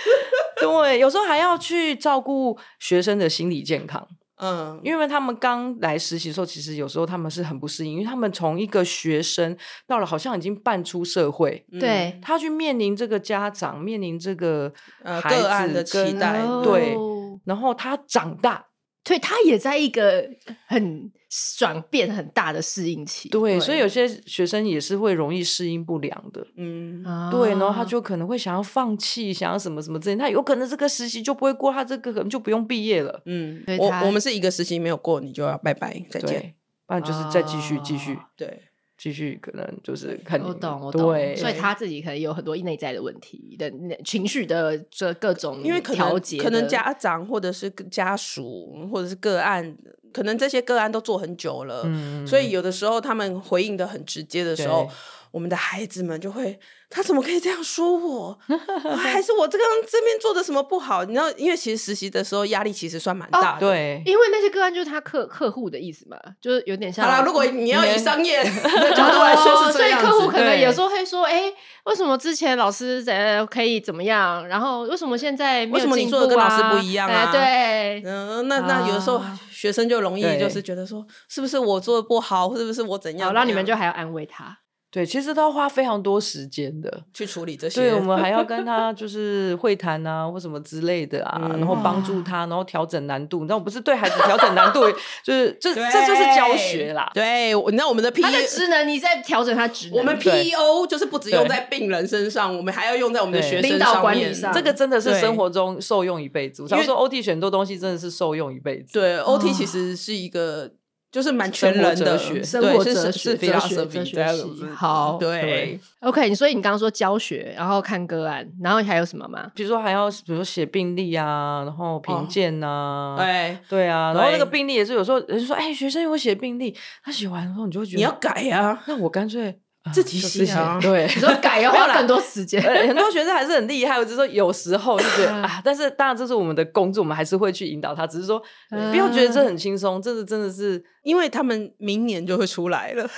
[0.60, 4.06] 对，有时候还要去照顾学生的心理健康。
[4.38, 14.72] 嗯，因为他们刚来实习的时候，其实有时候他们是很不适应，因为他们从一个学生到了好像已经半出社会，对、嗯、他去面临这个家长，面临这个
[15.02, 16.96] 孩子个案的期待，对，
[17.44, 18.66] 然后他长大。
[19.04, 20.28] 对他也在一个
[20.66, 21.10] 很
[21.56, 36.54] 转变很大的适应期，对，对，所以有些学生也是会容易适应不良的，嗯，对，然后他就可能会想要放弃，想要什么什么之类，他有可能这个实习就不会过，他这个可能就不用毕业了，嗯，我我们是一个实习没有过，你就要拜拜再见，
[36.86, 38.67] 不然就是再继续继续，对。
[38.98, 41.02] 继续可能就是看我懂我懂，
[41.36, 43.72] 所以他自己可能有很多内在的问题的
[44.04, 49.76] 情绪的这各种，因为调节，可能家长或者是家属或者是个案，
[50.12, 51.86] 可能这些个案都做很久了，
[52.26, 54.90] 所以有的时候他们回应的很直接的时候，
[55.30, 58.38] 我们的孩子们就会，他怎么可以这样说我？
[58.96, 61.04] 还是我这个这边做的什么不好？
[61.04, 63.66] 你知道，因为其实实习的时候压力其实算蛮大的。
[63.66, 67.04] 哦、对，因为那些个案就是他客客户的意思嘛，就是有点像。
[67.04, 74.46] 好啦，如果你要以商业 的角度来说是这样子，所以客户可能有时候会说：“哎、欸，为什么之前老师在可以怎么样？
[74.48, 83.32] 然后为什么现在、啊、为什么你做的跟老师不一样啊？”对，嗯，那那有的时候学生就容易就是觉得说，是不是我做的不好，是不是我怎样？
[83.34, 84.58] 然后你们就还要安慰他。
[84.90, 87.78] 对，其实都要花非常多时间的去处理这些。
[87.78, 93.40] 对，我们还要 跟他就是会谈啊，或什么之类的啊，然后帮助他，然后调整难度。
[93.40, 94.90] 你知道，不是对孩子调整难度，
[95.22, 97.10] 就是 这这就是教学啦。
[97.12, 99.98] 对，你知道我们的 P 他的职能，你在调整他职能。
[99.98, 104.50] 我们 PEO 就是不只用在病人身上，我们还要用在我们的学生领导管理上。
[104.54, 106.62] 这个真的是生活中受用一辈子。
[106.62, 108.94] 我说 OT 选多东西真的是受用一辈子。
[108.94, 110.70] 对，OT 其实是一个。
[111.10, 114.64] 就是蛮全人的学，生活哲学、哲学、哲学系。
[114.74, 116.34] 好，对，OK。
[116.34, 119.50] 所以你刚刚说教学，然后看个案，然后还有什么吗？
[119.54, 124.12] 比如说还要，比如说写病历啊，然后评鉴呐，对对啊。
[124.12, 129.58] 然后那个病历也是有时候人说，哎，学生有写病历，他写完之后你就会觉得你要改呀，那我干脆。
[129.92, 133.98] 自己写啊，对，你说改要花很多时间，很多学生还是很厉害。
[133.98, 138.06] 我只是说有时候就觉得 啊，但是当然这是我们的工作，我们还是会去引导他。
[138.06, 143.08] 只是说不要觉得这很轻松，这是真的是因为他们明年就会出来了。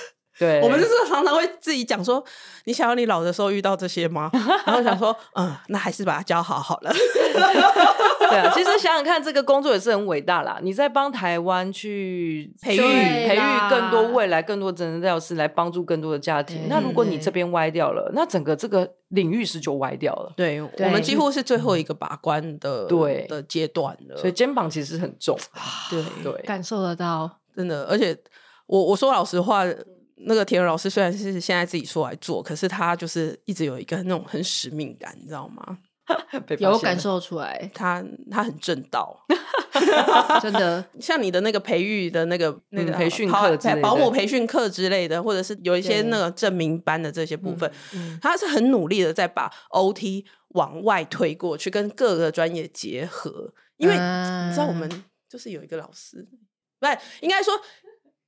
[0.41, 2.23] 对，我们就是常常会自己讲说，
[2.65, 4.27] 你想要你老的时候遇到这些吗？
[4.65, 6.91] 然后想说，嗯，那还是把它教好好了。
[8.27, 10.57] 对啊， 其实想想看，这个工作也是很伟大啦。
[10.63, 16.67] 你在帮台湾去培育培育更多未来更多真人治疗师来帮助更多的家庭。
[16.67, 20.33] 那如果你这边歪掉了，那整个这个领域是就歪掉了。
[20.35, 25.37] 对，我们几乎是最后一个把关的对的阶段了，所以肩膀其实很重。
[25.91, 27.85] 对对，感受得到，真的。
[27.85, 28.17] 而且
[28.65, 29.63] 我我说老实话。
[30.25, 35.79] 那个田老师虽然是现在自己出来做，可是他就是一直有一个那种很使命感，你知道吗？
[36.59, 39.17] 有感受出来，他他很正道，
[40.41, 40.83] 真的。
[40.99, 47.71] 像你的那个培育的那个那个培训课、保姆培训课之类的，或者是有一些那个证明班的这些部分，
[48.21, 53.53] 他是很努力的在把 OT 往外推过去，跟各个专业结合。
[53.77, 54.89] 因为你知道，我们
[55.29, 56.27] 就是有一个老师，
[56.79, 57.53] 不是应该说。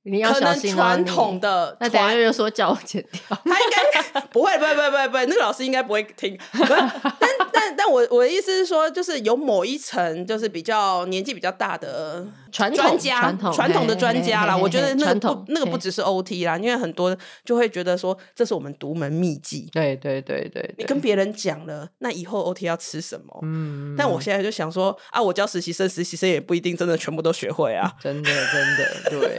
[0.04, 6.38] 你要小心传统的，那等下又说叫我剪掉， 他应该不会，不会，不会，不会，不会，那个老师应该不会听。
[6.52, 14.54] 但但但我我的意思是说，就是有某一层，就是比较年纪比较大的传专家，传统的专家啦。
[14.54, 19.70] 我觉得那个不那个不只是 OT 啦，因为很多就会觉得说，这是我们独门秘籍。
[19.72, 23.40] 对对对对，你跟别人讲了，那以后 OT 要吃什么？
[23.42, 23.94] 嗯。
[23.96, 27.90] 但我现在就想说啊，我教实习生，实习生也不一定真的全部都学会啊。
[28.02, 29.38] 真的，真的，对。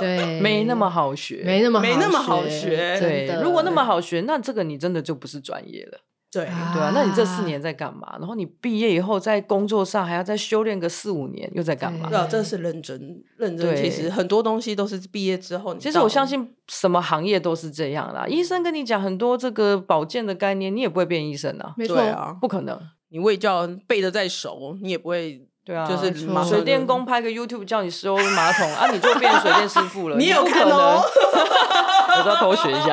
[0.00, 2.98] 对，没那么好学，没那么没那么好学。
[2.98, 6.00] 对，如果那么好学，那这个你真的就不是专业了。
[6.32, 6.92] 对，对啊。
[6.94, 8.16] 那你这四年在干嘛？
[8.18, 12.08] 然后你毕业以后在工作上还要再修炼个四五年，又在干嘛？
[12.08, 13.76] 对啊，真的是认真认真。
[13.76, 15.74] 其实很多东西都是毕业之后。
[15.76, 18.26] 其实我相信什么行业都是这样啦。
[18.28, 21.74] 医生跟你讲很多这个保健的概念，你也不会变医生啊。
[21.76, 22.80] 没错啊，不可能。
[23.08, 25.46] 你卫教背的再熟，你也不会。
[25.70, 26.12] 对啊，就是
[26.48, 30.16] 水电工拍个 YouTube 叫你修马桶啊，你就变水电师傅了。
[30.18, 30.98] 你有可能？
[30.98, 32.92] 我都要偷学一下。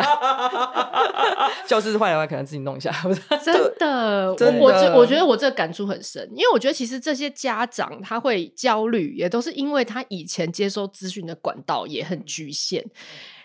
[1.65, 2.93] 教室坏的话，可能自己弄一下。
[3.43, 12.85] 真的，我我觉得我这个感触很深，因为我觉得其实这些家长他会焦虑，也都是因为他以前接收资讯的管道也很局限。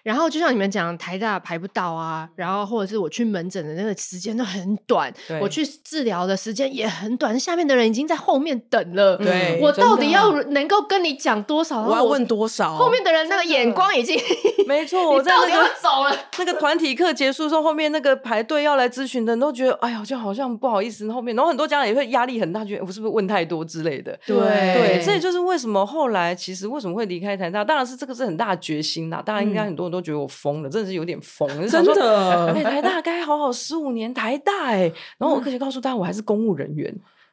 [0.03, 9.17] 然后就像你们讲，台大排不到啊，然后或者是我去门诊的那个时间都很短，我去治疗的时间也很短，下面的人已经在后面等了。
[9.17, 11.83] 对，我到底要能够跟你讲多少？
[11.83, 12.77] 我要问多少？
[12.77, 14.19] 后面的人那个眼光已经
[14.67, 16.17] 没错， 我在那个走了。
[16.39, 21.11] 那个团体课结束之后，后面那个排队要来咨询的人都觉得，哎呀，就好像不好意思。
[21.13, 24.19] 后面，然后很多家长也会压力很大，觉得我是不是问太多之类的。
[24.27, 29.23] 对对，这也就是为什么后来其实为什么会离开台大，当然是这个是很大的决心啦。
[29.25, 30.69] 大家应该很多人都觉得我疯了。
[30.69, 32.47] 真的是有点疯，真的。
[32.53, 34.91] 哎，台大该好好十五年，台大哎。
[35.19, 36.93] 然后我可以告诉大家，我还是公务人员，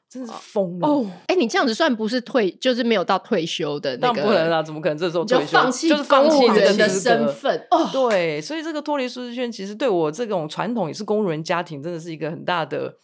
[0.09, 0.87] 真的是疯了。
[0.87, 4.21] 哦，哎，你这样子算不是退，就是没有到退休的那个。
[4.21, 5.45] 那不能啊，怎么可能这时候退休？
[5.45, 7.65] 就放弃，就是放弃人的身份。
[7.71, 12.95] 哦，对，所以这个脱离舒适圈，其实对我这种传统也是公务员家庭，真的是一个很大的。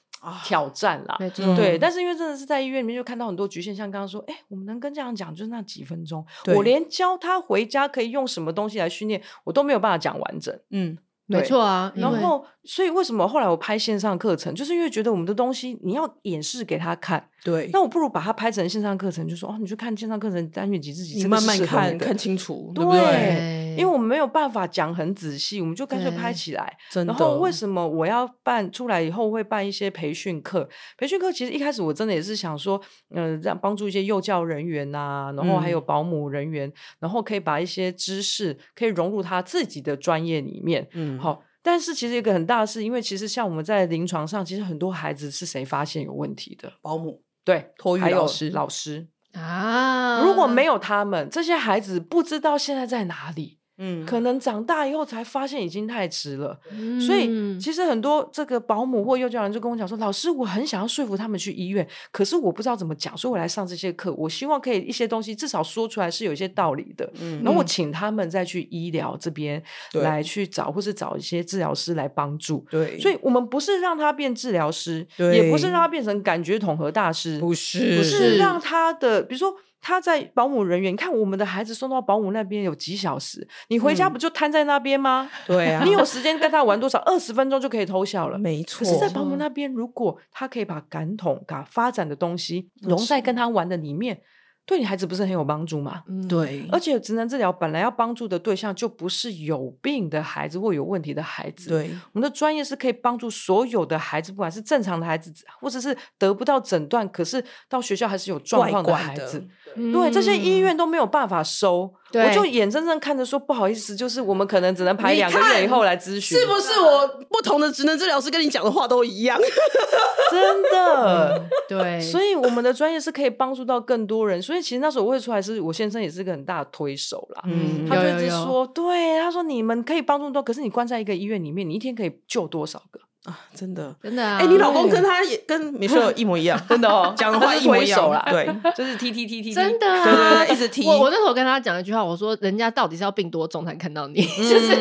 [0.43, 1.15] 挑战啦，
[1.55, 10.57] 对，但是因为真的是在医院里面就看到很多局限，像刚刚说，哎，我们能跟家长讲就是那几分钟，我连教他回家可以用什么东西来训练，我都没有办法讲完整。
[10.69, 11.91] 嗯，没错啊。
[11.95, 22.99] 然后，所以为什么后来我拍线上课程，就是因为觉得我们的东西你要演示给他看，对，那我不如把它拍成线上课程，就说哦，你去看线上课程单元几自己，你慢慢看看清楚，对不对？
[22.99, 23.75] 对？
[23.77, 26.75] 因为我们没有办法讲很仔细，我们就干脆拍起来。
[27.05, 30.67] 然后为什么我要办出来以后会办一些培训课？
[30.97, 32.81] 培训课其实一开始我真的也是想说，
[33.13, 40.87] 嗯、呃，让帮助一些幼教人员呐、啊，然后还有保姆人员、嗯，然后可以把一些知识可以融入他自己的专业里面。
[40.93, 41.43] 嗯，好。
[41.61, 46.71] 但是其实一个很大的事，因为其实像我们在临床上，其实很多孩子是谁发现有问题的？
[46.81, 47.23] 保姆。
[47.45, 53.59] 对，托育老师，老师啊，如果没有他们，这些孩子不知道现在在哪里。
[53.77, 64.13] 嗯，可能长大以后才发现已经太迟了，嗯，所以其实很多这个保姆或幼教人就跟我讲说：“老师，我很想要说服他们去医院，可是我不知道怎么讲，所以我来上这些课。
[64.13, 67.11] 我希望可以一些东西至少说出来是有一些道理的。
[67.19, 69.61] 嗯，然后我请他们再去医疗这边
[69.93, 72.65] 来去找，或是找一些治疗师来帮助。
[72.69, 79.53] 对，所以我们不是让他变治疗师，也不是让他变成感觉统合大师，不是，不是让他的，比如说。
[79.87, 85.29] 他在保姆人员，你看我们的孩子送到保姆那边有几小时，你回家不就瘫在那边吗？
[85.45, 86.97] 嗯、对啊，你有时间跟他玩多少？
[87.01, 88.39] 二十分钟就可以偷笑了。
[88.39, 88.83] 没错。
[88.83, 94.19] 可是，在保姆那边，如果他可以把感统、把发展的东西融在跟他玩的里面。
[94.65, 96.01] 对你孩子不是很有帮助吗？
[96.07, 96.67] 嗯，对。
[96.71, 101.69] 而且职能治疗本来要帮助的对象就不是有病的孩子或有问题的孩子。
[101.69, 109.47] 对，我们的专业是可以帮助所有的孩子，不管是正常的孩子，或者是得不到诊断，可是到学校还是有状况的孩子。
[109.75, 111.93] 对，对，这些医院都没有办法收。
[112.13, 116.39] 我就眼睁睁看着说，不好意思，就是我们可能只能排两个月以后来咨询。
[116.39, 119.37] 是不是我不同的职能治疗师跟你讲的话都一样？
[120.31, 121.99] 真的，对。
[121.99, 124.41] 所以我们的专业是可以帮助到更多人。
[124.41, 127.43] 所以其实那时候我会出来，是我先生也是个很大的推手啦。
[127.45, 132.99] 嗯，他就一直说，对，他说你们可以帮助多，可是你关在一个医院里面，你一天可以救多少个？
[133.25, 134.37] 啊，真的，真的啊！
[134.37, 138.23] 哎、欸，你老公跟他也跟美秀 一模一样，真的哦， 讲的话一模一样啦。
[138.29, 140.85] 对， 就是踢踢踢踢，真的、啊，对对对，一直踢。
[140.87, 144.21] 我我那时候跟他讲一句话，我说：“人家到底是要病多重才看到你？
[144.21, 144.75] 嗯、就是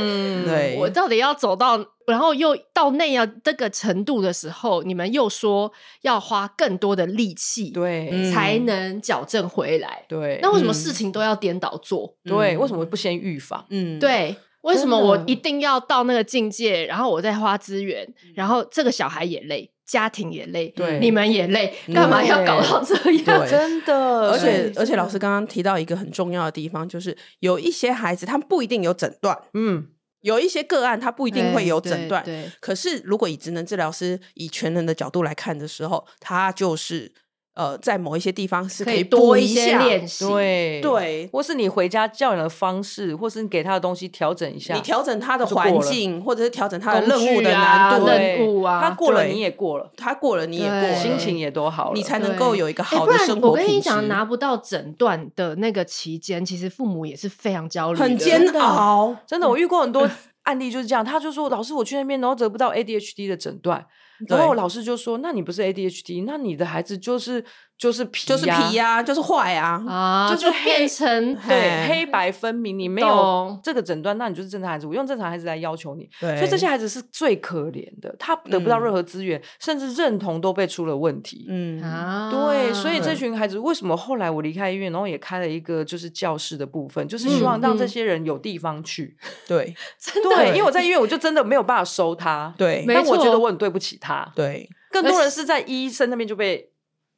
[0.44, 10.04] 对我到底要走到，然后又到那样这个程度的时候，你们又说要花更多的力气，对，才能矫正回来。
[10.06, 12.14] 对，那为什么事情都要颠倒做？
[12.24, 13.64] 对，为什么不先预防？
[13.70, 23.46] 嗯，对。”为什么我一定要到那个境界，然后我再花资源，然后这个小孩也累，家庭也累，对，你们也累，干嘛要搞到这样？
[23.46, 29.86] 真的，而且而且老师刚刚提到一个很重要的地方，就是有一些孩子他不一定有诊断，嗯，
[30.22, 32.50] 有一些个案他不一定会有诊断，对。
[32.60, 37.12] 可是如果以职能治疗师以全能的角度来看的时候，他就是。
[37.54, 53.50] 呃，在某一些地方是可以多一些练习，对对，或是你回家教养的方式，或是你给他的东西调整一下，你调整他的环境，或者是调整他的任务的难度，任务啊，他过了你也过了，他过了你也过了，心情也多好了，你才能够有一个好的生活。
[53.50, 59.14] 我跟你讲，拿不到诊断的那个期间，其实父母也是非常焦虑，很煎熬。
[59.28, 60.10] 真的，我遇过很多
[60.42, 63.86] 案例就是这样，他就说：“老师，我去那边，然后得不到 ADHD 的诊断。”
[64.28, 67.44] 然后老师就说：“那你不是 ADHD，那你的孩子就是
[67.76, 72.78] 就是皮，就是皮呀，就是坏呀，啊，就是变成对黑白分明。
[72.78, 74.86] 你没有这个诊断，那你就是正常孩子。
[74.86, 81.46] 我用正常孩子来要求你，所以这些孩子是最可怜的，他得不到任何资源，甚至认同都被出了问题。
[81.48, 89.16] 嗯啊，对，所以这群孩子为什么后来我离开医院，然后也开了一个就是教室的部分，就是希望让这些人有地方去。
[89.46, 92.52] 对，真 的，对，因为我在医院，我就真的没有办法收他。
[92.58, 94.28] 对，但我觉得我很对不起他。
[94.34, 96.68] 对，更多人是在医生那边就被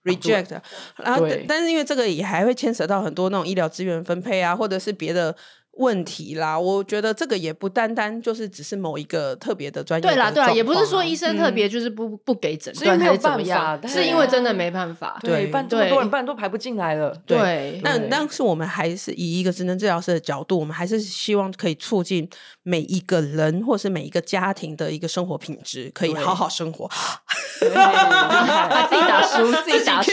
[0.07, 0.59] reject，
[0.97, 5.37] 然后但是因为这个也还会牵扯到很多那种医疗资源分配啊，或者是别的。
[5.76, 10.12] 问题啦，我觉得这个也不单单就是只是某一个特别的专业的、啊。
[10.12, 15.18] 对啦，对啦，也不是说医生特别就是不、嗯、不给诊断还是怎么样，是因为真的没办法。
[15.20, 17.14] 对，办这么多人办都排不进来了。
[17.26, 22.26] 对，对那但是我们还是以一个职能治疗师的角度，我们还是希望可以促进
[22.62, 26.88] 每一个人或是每一个家庭的一个生活品质，可以好好生活。
[27.60, 30.10] 把自己打输，自己打输。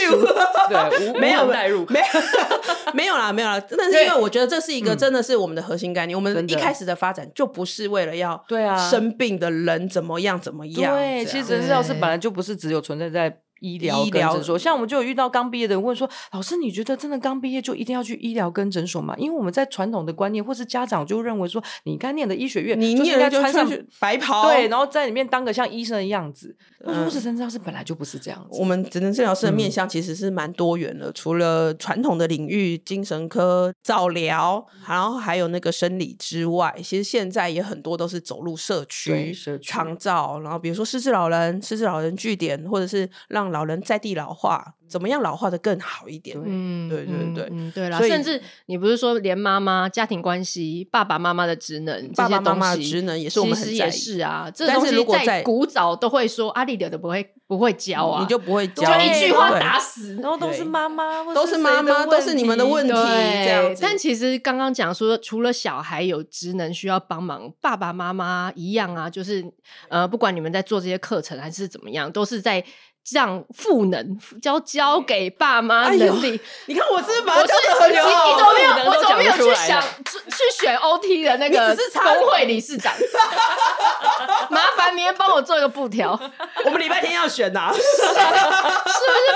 [0.68, 2.04] 对，没有代入，没有，
[2.92, 3.58] 没有啦，没有啦。
[3.78, 5.53] 但是因为我觉得这是一个，真的是我们。
[5.54, 10.94] 的核心概念，我们一开始的发展就不是为了要对啊生病的人怎么样怎么样。
[10.94, 13.43] 对，其实职能治疗师本来就不是只有存在在。
[13.64, 23.66] 医疗跟诊所，像我们就有遇到刚毕业的人问说：“老师，你觉得真的刚毕业就一定要去医疗跟诊所吗？”因为我们在传统的观念，或是家长就认为说，你刚念的医学院，你应该穿上
[23.98, 26.54] 白袍，对，然后在里面当个像医生的样子。
[26.86, 28.60] 那如果是职能治疗师本来就不是这样子。
[28.60, 46.36] 我们职能治疗师的面向其实是蛮多元的，嗯、除了传统的领域，精神科、照疗，然后还有那个生理之外，其实现在也很多都是走入社区、长照，然后比如说失智老人、失智老人据点，或者是让老人在地老化，怎么样老化的更好一点？
[46.44, 47.96] 嗯，对对对，嗯，对啦。
[47.96, 54.50] 所以甚至你不是说连妈妈家庭关系、爸爸妈妈的职能、爸爸妈妈的这些东西职能也是我们很在意是啊。
[54.54, 62.92] 这但是东西如果在古早都会说阿里的都不会不会教啊，你就不会教，就一句话打死，然后都是妈妈，都是妈妈，都是你们的问题。
[62.92, 69.44] 这样对，但其实刚刚讲说，除了小孩有职能需要帮忙，爸爸妈妈一样啊，就是
[69.88, 72.64] 呃，不管你们在做这些课程还是怎么样，都是在。
[73.12, 78.26] 让赋能 交交给爸妈能力，哎、你看我是不是把它教的很好？
[78.26, 78.90] 你怎么没有？
[78.90, 82.92] 我怎么没有去想去去选 OT 的那个工会理事长？
[84.50, 86.18] 麻烦明天帮我做一个布条。
[86.64, 87.82] 我们礼拜天要选呐、啊，是不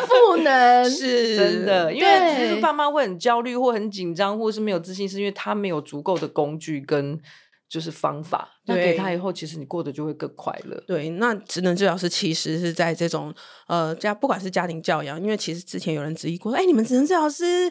[0.01, 0.89] 是赋能？
[0.91, 7.21] 是真的，因为其实爸妈会很焦虑或很紧张，或是没有自信，是因为他没有足够的工具跟。
[7.69, 10.83] 就是方法，那给他以后，其实你过得就会更快乐。
[10.87, 13.35] 对，那职能治疗师其实是在这种
[13.67, 17.71] 呃家，不管是家庭教养，因为其实之前有人质疑过，哎，你们职能治疗师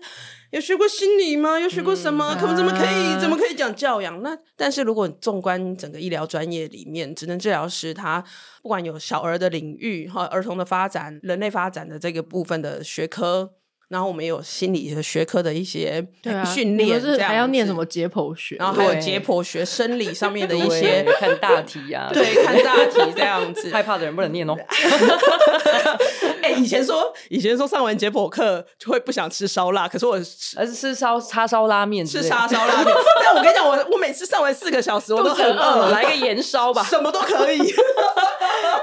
[0.52, 1.60] 有学过心理吗？
[1.60, 2.36] 有学过什么？
[2.36, 3.20] 可不怎么可以？
[3.20, 4.22] 怎么可以讲教养？
[4.22, 8.24] 那但是如果纵观整个医疗专业里面，职能治疗师他
[8.62, 13.54] 不管有小儿的领域哈，儿童的发展、人类发展的这个部分的学科。
[13.90, 16.06] 然后我们也有心理的学科的一些
[16.46, 23.70] 训练，这样还要念什么解剖学，然后还有解剖学、生理上面的一些看大题啊，对，看大题这样子。
[23.74, 24.54] 害怕的人不能念哦。
[26.44, 30.16] 哎，以前说以前说上完解剖课就会不想吃烧腊，可是我
[30.58, 32.94] 而是吃烧叉烧拉面，吃叉烧 拉面。
[33.24, 37.60] 但我跟你讲，我我每次上完四个小时，我都很饿，来个盐烧吧，什么都可以。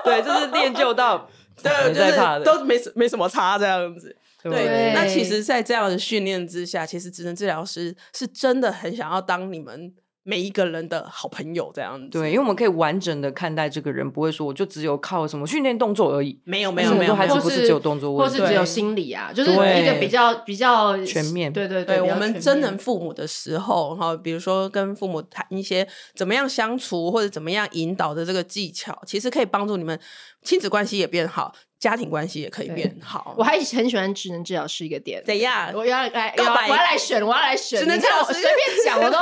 [0.03, 1.29] 对，就是练就到
[1.63, 4.17] 对，就是都没没什么差这样子。
[4.51, 9.93] 对，那其实，在这样的训练之下，其实职能治疗师是真的很想要当你们
[10.23, 12.09] 每一个人的好朋友，这样子。
[12.09, 16.41] 对，因为我们可以完整的看待这个人，不会说我就只有靠什么训练动作而已。
[16.45, 21.53] 没有，没有，没有，还是不是只有动作或是只有心理啊，就是一个比较比较全面。
[21.53, 29.99] 对对对，对，我们真人父母的时候，哈，比如说跟父母谈一些怎么样相处或者怎么样引导的这个技巧，其实可以帮助你们
[30.43, 31.55] 亲子关系也变好。
[31.85, 33.35] 家庭关系也可以变好。
[33.37, 35.22] 我还很喜欢职能治疗师一个点。
[35.22, 35.70] 怎样？
[35.74, 37.78] 我要来，我要来选，我要来选。
[37.78, 38.57] 职能治疗师随便
[38.87, 39.18] 讲，我都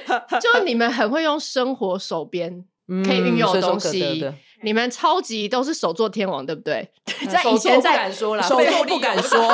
[0.40, 2.64] 就你们很会用生活手边
[3.04, 4.32] 可以运用的东西。
[4.62, 6.90] 你们超级都是手作天王，对不对？
[7.30, 9.38] 在以前在敢说了，手作不敢说。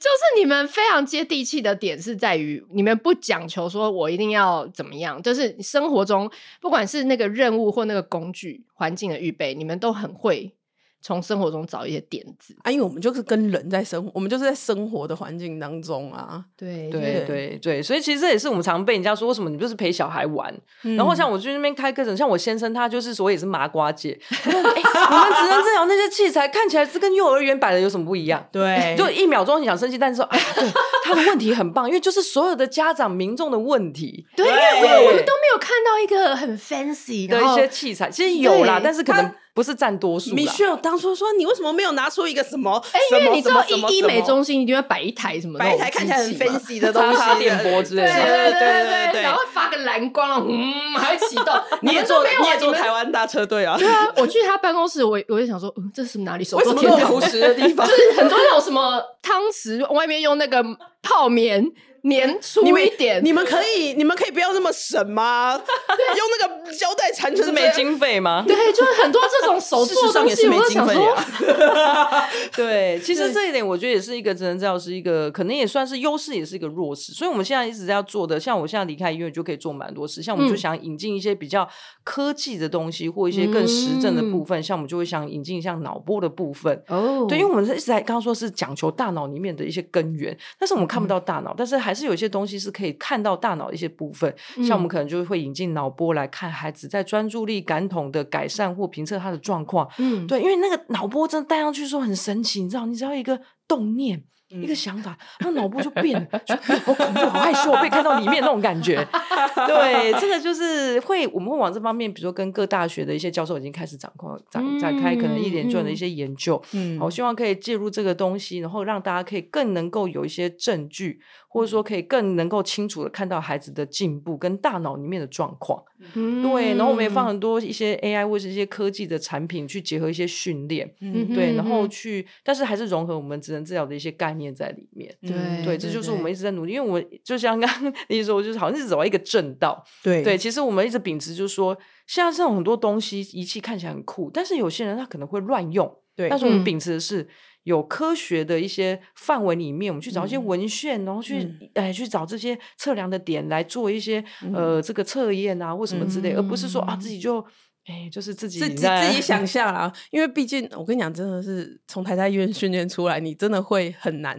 [0.00, 6.30] 就是你们非常接地气的点是在于，你们不讲求说我一定要怎么样，就是生活中
[6.62, 10.54] 不管是那个任务或那个工具环境的预备，你们都很会。
[11.02, 16.44] 从生活中找一些点子啊，因为我们就是跟人在生活，我们就是在生活的环境当中啊。
[16.56, 20.52] 对对对对，所以其实这也是我们常被人家说，为什么你就是陪小孩玩？
[20.82, 28.44] 嗯、然后像我去那边开课程，像我先生他就是说也是麻瓜姐， 欸、你们职能治疗那些器材看起来是跟幼儿园摆的有什么不一样？
[28.50, 30.68] 对， 就一秒钟你想生气，但是说啊，对，
[31.04, 34.26] 他的问题很棒，因为就是所有的家长民众的问题。
[34.34, 39.32] 对，因为我们都没有看到一个很 fancy 的一些器材，其实有啦，但是可能。
[39.56, 40.32] 不是占多数。
[40.32, 42.76] Michelle 当初说，你为什么没有拿出一个什么？
[42.92, 45.58] 哎，因为你知道医医美中心一定会摆一台什么？
[45.58, 48.12] 摆一台看起来很 fancy 的东西，电波之类的。
[48.12, 51.46] 对对对对，然后发个蓝光，嗯，还会启动。
[51.80, 53.78] 你也坐，你也坐台湾大车队啊？
[53.78, 56.44] 对啊，我去他办公室，我我就想说，嗯，这是哪里？
[56.44, 57.88] 手为什么那么朴实的地方？
[57.88, 60.62] 就是很多那种什么汤匙外面用那个
[61.06, 61.72] 泡棉。
[62.08, 65.54] 粘粗一点，你们可以，你们可以不要那么省吗？
[65.56, 68.44] 用那个胶带缠成是没经费吗？
[68.46, 71.16] 对，就是很多这种手做 东西，我都想说，
[72.54, 77.12] 对，其实这一点我觉得也是一个职能治疗师一个可能也算是优势，也是一个弱势。
[77.12, 81.68] 所以我们现在一直在要做的，像我现在离开医院就可以做蛮多事，像我们就想引进一些比较
[82.04, 86.80] 科技的东西，或一些更实证的部分，像我们就会想引进像脑波的部分。
[86.86, 91.96] 哦，对，因为我们一直在刚刚说是讲求大脑里面的一些根源，但是我们看不到大脑，但是还。
[91.96, 99.88] 是有一些东西是可以看到大脑的一些部分，嗯、像我们可能就会引进脑波来看孩子在专注力、感统的改善或评测他的状况。
[99.96, 104.24] 嗯，对，因为那个脑波真的戴上去说很神奇，你知道，你只要一个动念。
[104.48, 108.96] 一个想法，他脑波就变了，就好恐怖，好害羞，被看到里面那种感觉。
[109.66, 116.62] 对，这个就是会，我们会往这方面，比如说跟各大学的一些教授已经开始展控展展开，可能一连串的一些研究。
[116.72, 121.20] 嗯，我希望可以介入这个东西，然后让大家可以更能够有一些证据，
[121.56, 125.82] 或者说可以更能够清楚的看到孩子的进步跟大脑里面的状况。
[126.14, 130.94] 嗯，对，然后我们也放很多一些 AI 或是一些科技的产品去结合一些训练。
[131.00, 134.46] 嗯，对，然后去，但是还是融合我们职能治疗的一些概念。
[134.56, 136.72] 在里面，对对，这就是我们一直在努力。
[136.72, 139.84] 因为我就像刚刚你说，就是好像是走到一个正道。
[140.02, 141.76] 对对，其实我们一直秉持就是说，
[142.06, 145.94] 现在这种很多东西仪器看起来很酷，但是有些人他可能会乱用。
[146.14, 147.26] 对，但是我们嗯秉持的是
[147.66, 151.68] 有科学的一些范围里面，我们去找一些文献，然后去嗯。
[151.74, 154.54] 哎去找这些测量的点来做一些嗯。
[154.54, 157.44] 呃这个测验啊或什么之类，嗯而不是说啊自己就
[157.86, 164.38] 哎就是自己自己自己想象啦，因为毕竟我跟你讲，真的是从台大医院训练出来，你真的会很难，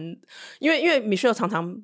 [0.58, 1.76] 因为因为 Michelle 常常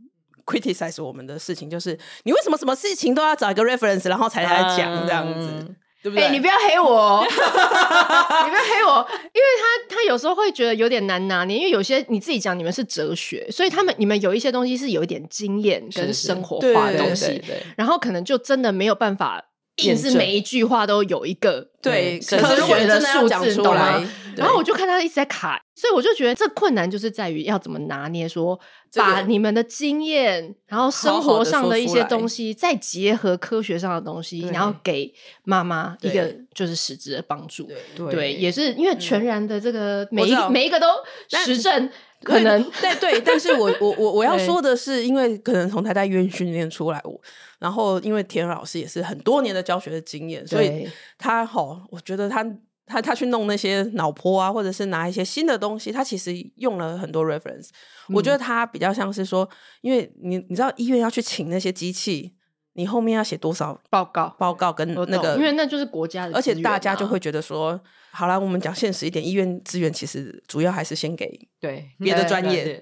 [0.46, 6.26] criticize 我们的事情，就是你为什么什么事情都要找一个 reference，然后才来讲这样子，嗯对不对？
[6.26, 9.48] 哎、你不要黑我哦， 你不要黑我，因为
[9.88, 19.42] 他他有时候会觉得有点难拿捏，因为有些你自己讲你们是哲学，所以他们你们有一些东西是有一点经验跟生活化的东西，对对然后可能就真的没有办法，
[19.76, 24.06] 硬是每一句话都有一个对，科学的数字，懂吗来？
[24.36, 28.58] 然后我就看他一直在卡，所以我就觉得这困难就是在于要怎么拿捏说，
[28.90, 35.12] 这个把你们的经验，然后生活上的一些东西，再结合科学上的东西，然后给
[35.44, 37.68] 妈妈一个就是实质的帮助。
[37.96, 38.32] 对。
[38.34, 40.86] 也是因为全然的这个每一我知道每一个都
[41.30, 41.90] 但实证，
[42.22, 47.20] 可能对对，但是我 我我我要对说的是，因为可能从台大医院训练出来，我
[47.60, 50.90] 然后因为田老师也是很多年的教学的经验，所以对。
[51.16, 52.44] 他吼，我觉得他
[52.86, 57.68] 他他去弄那些脑波啊，或者是拿一些新的东西，他其实用了很多 reference。
[58.08, 59.48] 我觉得他比较像是说，
[59.80, 62.34] 因为你你知道医院要去请那些机器，
[62.74, 67.80] 你后面要写多少报告报告跟那个，因为那就是国家的啊，而且大家就会觉得说，
[68.16, 71.28] 好啦，我们讲现实一点，医院资源其实主要还是先给
[71.60, 72.80] 对别的专业。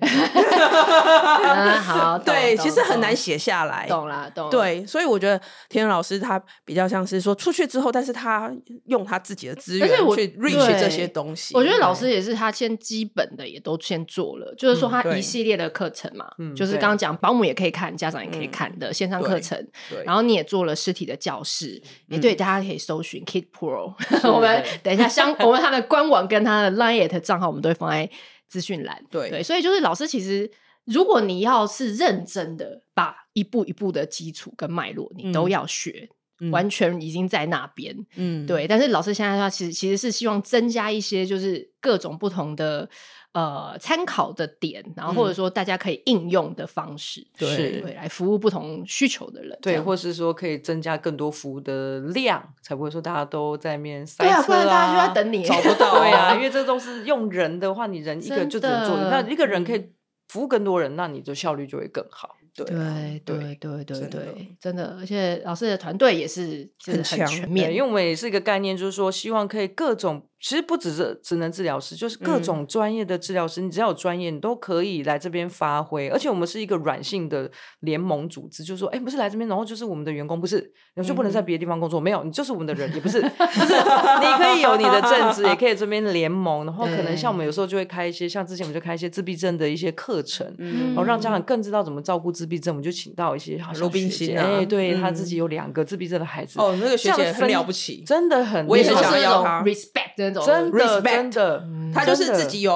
[1.83, 3.87] 好， 对，其实很难懂写下来。
[3.89, 4.51] 懂啦，懂。
[4.51, 8.53] 对，所以我觉得田老师他比较像是说出去之后，但是他
[8.87, 11.55] 用他自己的资而且我源去 reach 这些东西。
[11.55, 19.59] 我觉得老师也是他先基本的也都先做了，就是说他一系列的课程嘛，嗯就是刚刚讲保姆也可以看，家长也可以看的线上课程，
[19.89, 23.95] 对，然后你也做了实体的教室，也嗯对，大家可以搜寻 Kid Pro，
[24.31, 28.09] 我们等一下下相我们他的官网跟他的 Line 的账号，我们都会放在
[28.49, 29.03] 资讯栏。
[29.11, 30.51] 对对，所以就是老师其实，
[30.85, 36.09] 如果你要是认真的把一步一步的基础跟脉络，你都要学，
[36.41, 37.97] 嗯完全已经在那边。
[38.17, 42.89] 嗯，对，但是老师现在他其实其实是希望增加一些就是各种不同的
[43.33, 47.81] 呃参考的点，然后或者说大家可以应用的方式，对。
[47.95, 55.43] 来服务不同需求的人，对，或是说可以增加更多服务的量，才不会说大家都在面塞车对啊不然大家就在等你。
[55.47, 59.93] 找不到对啊，因为这都是用人的话，你人一个就只能做那一个人可以
[60.29, 62.37] 服务更多人，那你的效率就会更好。
[62.55, 76.09] 对啊对对对对真的对，真的，而且老师的团队也是就是很很强，全面，因为我们也是一个概念，就是说希望可以各种，其实不只是职能治疗师，就是各种专业的治疗师，你只要有专业，你都可以来这边发挥。
[76.09, 77.49] 而且我们是一个软性的
[77.81, 101.65] 联盟组织，就是说，哎，不是来这边，然后就是我们的员工，不是，你就不能在别的地方工作，没有，你就是我们的人，也不是， 就是你可以有你的正职，也可以这边联盟，然后可能像我们有时候就会开一些，像之前我们就开一些自闭症的一些课程，嗯然后让家长更知道怎么照顾自闭症，我们就请到一些好像罗宾学姐辛啊哎，对嗯他自己有两个自闭症的孩子，哦，那个学姐很了不起，真的很，我也是想要他 respect 的那种，真的真的，
[101.95, 102.73] 他就是自己有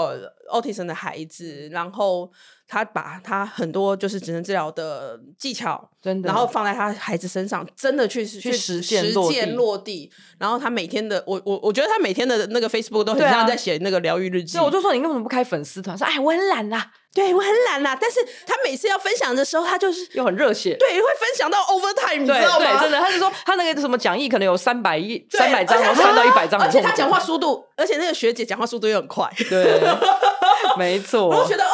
[0.53, 2.31] autism 的孩子，然后
[2.69, 10.13] 他把他很多就是职能治疗的技巧，真的，然后放在他孩子身上，真的去去实践实落地践落地。
[10.39, 14.53] 然后他每天的，我我我觉得他每天的那个 Facebook 都很对啊像在写那个疗愈日记。
[14.53, 15.97] 所以我就说你为什么不开粉丝团？
[15.97, 20.75] 说哎，我很懒啦，对我很懒啦，但是他每次要分享的时候，他就是又很热血。
[20.79, 22.79] 对会分享到 overtime，你知对道吗？
[22.79, 29.27] 对，真的，他就说他那个什么讲义可能有三百页、对三百张，然后翻到一百张，而且他讲话速度，而且那个学姐讲话速度又很快。
[29.49, 29.81] 对，
[30.77, 31.27] 没错。
[31.33, 31.69] 我觉得哦，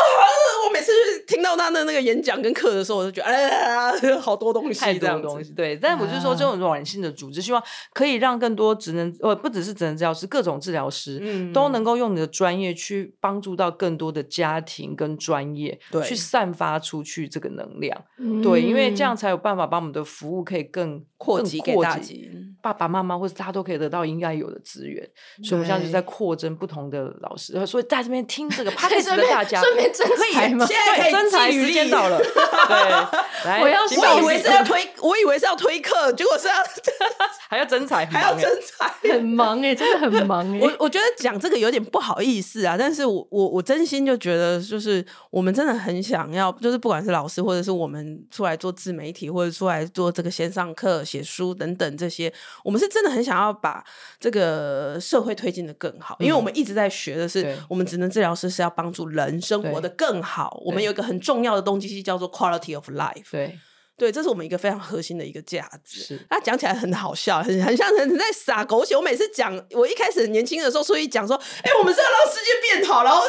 [1.33, 7.63] 听到他的那个演讲跟课的时候，我就觉得哎呀，好多东西，太多东西，对，但我就是说，这种软性的组织，希望
[7.95, 11.53] 可以让更多职能，呃，不只是职能治疗师，各种治疗师，嗯。
[11.53, 16.03] 都能够用你的专业去帮助到更多的家庭跟专业，对。
[16.03, 18.43] 去散发出去这个能量，嗯。
[18.43, 22.13] 对，因为这样才有办法把我们的服务可以更扩及给大家。
[22.61, 25.03] 爸爸妈妈或者大家都可以得到应该有的资源，
[25.43, 30.65] 所以我们现在就在扩增不同的老师，所以在这边听这个 p o d 的大家顺便真才吗？
[30.65, 36.55] 现在可以真才寄履历时间到了，对，来，我要我以为是要推，我以为是要推课，结果是要
[37.49, 38.91] 还要真才，还要真才。
[39.13, 40.59] 很忙哎，真的很忙哎。
[40.61, 52.33] 我我觉得讲这个有点不好意思啊，但是我我我真心就觉得，就是我们真的很想要，就是不管是老师或者是我们出来做自媒体，或者出来做这个线上课、写书等等这些，
[52.65, 53.85] 我们是真的很想要把
[54.19, 63.31] 这个社会推进的更好，因为我们一直在学的是对，我们职能治疗师是要帮助人生活的更好，我们有一个很重要的东西叫做 quality of life。
[63.31, 63.59] 对，
[63.97, 66.01] 对，这是我们一个非常核心的一个价值。
[66.01, 68.97] 是，他讲起来很好笑，很很像人在撒狗血。
[68.97, 73.23] 我每次讲，我一开始年轻的时候，所以讲说，哎、欸，我们是要让世界变好，然后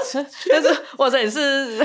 [0.49, 1.77] 但 是哇塞， 也是，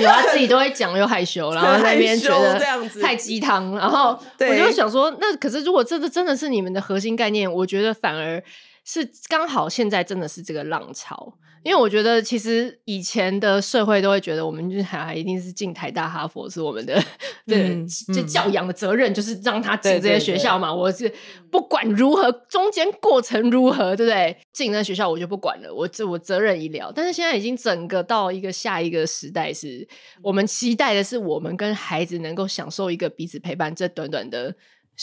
[0.00, 8.42] 有他自己都会讲又害羞，然后那边觉得这样子太鸡汤，然后我就想说，那可是如果这个真的是你们的核心概念，我觉得反而
[8.84, 11.34] 是刚好现在真的是这个浪潮。
[11.64, 17.00] 因为我觉得，其实以前的社会都会觉得，我们就是小孩一定是进台大、哈佛是我们的，
[17.46, 20.70] 对，嗯、就教养的责任就是让他进这些学校嘛。
[20.70, 21.12] 对对对，我是
[21.50, 24.36] 不管如何，中间过程如何，对不对？
[24.52, 26.92] 进那学校我就不管了，我这我责任已了。
[26.94, 29.88] 但是现在已经整个到一个下一个时代是，是
[30.22, 34.54] 我们期待的是，我们跟孩子能够享受一个彼此陪伴，这短短的。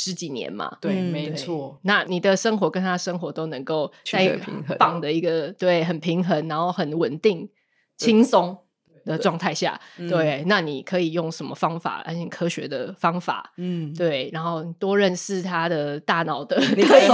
[0.01, 1.77] 十几年嘛，对，嗯、没错。
[1.81, 7.49] 那你的生活跟他生活都能够在一个很棒的一个对，很平衡，然后很稳定、
[7.97, 8.57] 轻松
[9.03, 10.43] 的状态下，对，对。
[10.47, 12.01] 那你可以用什么方法？
[12.05, 14.29] 而且科学的方法，嗯，对。
[14.31, 17.09] 然后多认识他的大脑的，你可以，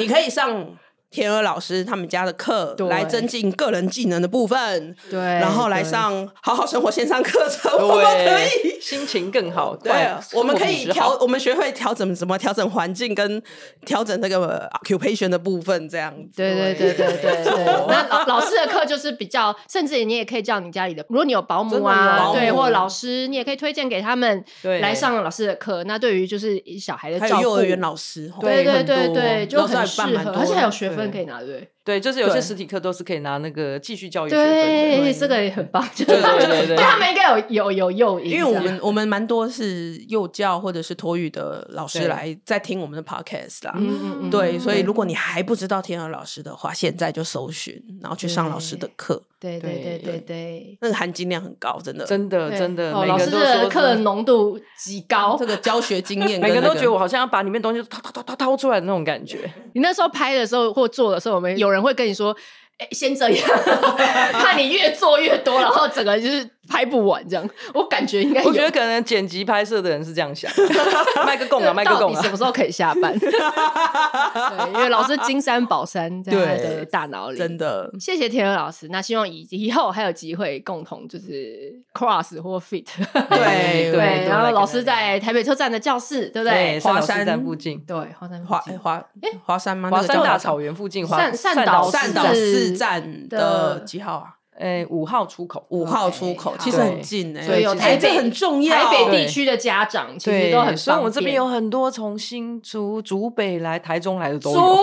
[0.00, 0.66] 你可以上。
[1.10, 9.74] 天鹅老师他们家的课，来增进个人技能的部分，对，然后来上好好生活线上课程，我们可以心情更好。
[9.74, 9.92] 对，
[10.32, 13.42] 我们可以调，我们学会调整怎么调整环境跟
[13.84, 16.36] 调整那个 occupation 的部分，这样子。
[16.36, 17.64] 对对对对对对。
[17.88, 25.82] 那老老师的课就是比较，甚至你也可以叫你家里的，如果你有保姆啊，对，或者老师，你也可以推荐给他们来上老师的课。
[25.84, 30.99] 那对于就是小孩的照顾，还有幼儿园老师，对对对对，就很适合，而且还有学分。
[31.00, 31.68] 分可以拿对不对？
[31.90, 34.52] 对，就是有些实体课都是可以拿那个继续教育学分的。
[34.62, 35.84] 对，对这个也很棒。
[35.92, 43.74] 就对对对，对 他们应该有有有诱因，因为我们我们蛮多是幼教或者是托育的老师来在听我们的 podcast 啦。
[43.76, 44.30] 嗯嗯嗯。
[44.30, 49.20] 对，所以如果你还不知道天鹅老师的话，现在就搜寻，然后去上老师的课。
[49.40, 52.92] 对对对对对，那个含金量很高，真的真的真的。
[52.92, 59.50] 老师的课浓度极高， 这个教学经验， 每个人都觉得我好像要把里面东西掏掏掏掏掏出来的那种感觉。
[59.72, 62.36] 你那时候拍的时候或做的时候，我们有人会跟你说。
[62.80, 63.46] 欸、先这样，
[64.32, 67.46] 怕你越做越多，然后整个就是拍不完这样。
[67.74, 70.50] 我感觉应该，我觉得可能剪辑拍摄的人是这样想，
[71.26, 73.12] 卖个供啊，卖个供啊，什么时候可以下班？
[73.18, 77.90] 对，因为老师金山宝山在他的大脑里，真的。
[77.98, 82.86] 谢谢天鹅老师，那希望以以后还有机会共同就是 cross 或 fit。
[83.12, 86.78] 对对，然后老师在台北车站的教室，对不对？
[86.80, 89.90] 华山站附近，对，华山华华哎华山吗？
[89.90, 92.70] 华山大草原附近，善善岛善岛四。
[92.76, 94.39] 站的几号啊？
[94.60, 98.76] 诶，五号出口，五号出口其实很近诶，所以有台北很重要。
[98.76, 104.56] 台北地区的家长其实都很，所以我这边有很多从新竹、竹北来台中来的都有。
[104.56, 104.76] 竹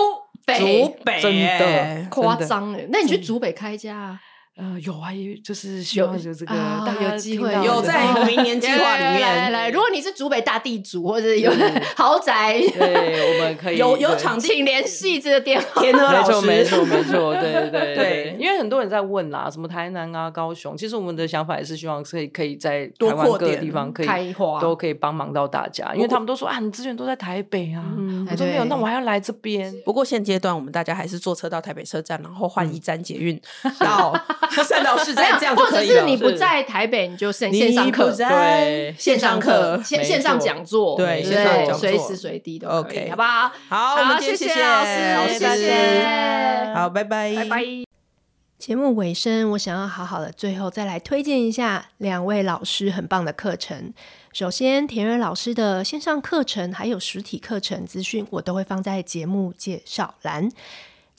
[0.44, 4.20] 北，竹北真的夸张诶，那你去竹北开家啊？
[4.58, 5.12] 呃，有啊，
[5.44, 6.52] 就是希望有这个，
[6.84, 9.20] 大家有机会有在明年 计划里面。
[9.20, 11.48] 来来，如果你是竹北大地主或者有
[11.94, 15.80] 豪宅，对，我们可以有有场地，请联系这个电话。
[15.80, 18.36] 天鹅老师，没错没错，对对对。
[18.36, 25.94] 因为很多人在问啦，什么台南啊、高雄，其实我们的想法也是希望可以可以在台湾各个地方可以开花，都可以帮忙到大家。
[25.94, 27.84] 因为他们都说啊，你资源都在台北啊，
[28.28, 29.72] 我说没有，那我还要来这边。
[29.84, 33.40] 不过现阶段我们大家还是坐车到台北车站，然后换一站捷运
[33.78, 34.12] 到。
[34.50, 35.94] 善导师在这样就可以了。
[35.94, 43.52] 或者是你不在台北，你就线线上课，对，线上课、线线上讲座，对，线上讲座，随时随地都可以，好不好？
[43.68, 47.64] 好，我们谢谢老师，谢谢，好，拜拜，拜拜。
[48.58, 53.94] 节目尾声，我想要好好的最后再来推荐一下两位老师很棒的课程。
[54.32, 60.50] 首先，田蕊老师的线上课程还有实体课程资讯，我都会放在节目介绍栏。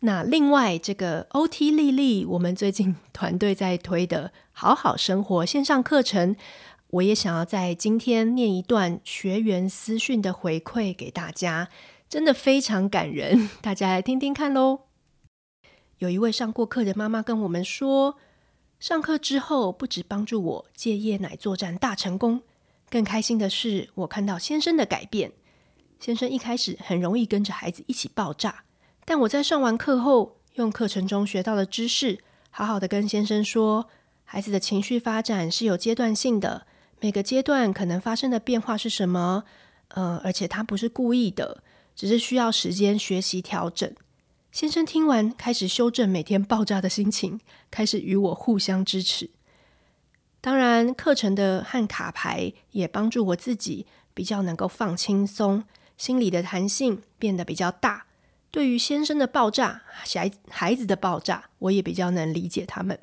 [0.02, 6.38] 那另外，这个 OT 丽丽，我们最近团队在推的好好生活线上课程，
[6.92, 11.68] 我也想要在今天念一段学员私讯的回馈给大家，
[12.08, 14.84] 真的非常感人， 大家来听听看喽。
[15.98, 18.16] 有一位上过课的妈妈跟我们说，
[18.80, 22.44] 上课之后不止帮助我戒夜奶作战大成功，
[22.90, 25.34] 更开心的是我看到先生的改变。
[26.00, 28.64] 先生一开始很容易跟着孩子一起爆炸。
[29.10, 32.20] 但我在上完课后，用课程中学到的知识，
[32.52, 33.90] 好好的跟先生说，
[34.24, 36.68] 孩子的情绪发展是有阶段性的，
[37.00, 39.46] 每个阶段可能发生的变化是什么？
[39.88, 41.64] 呃，而且他不是故意的，
[41.96, 43.92] 只是需要时间学习调整。
[44.52, 47.40] 先生听完，开始修正每天爆炸的心情，
[47.72, 49.32] 开始与我互相支持。
[50.40, 55.64] 当然，课程的和卡牌也帮助我自己比较能够放轻松，
[55.98, 58.06] 心里的弹性变得比较大。
[58.52, 63.00] 对于先生的爆炸，孩孩子的爆炸，我也比较能理解他们。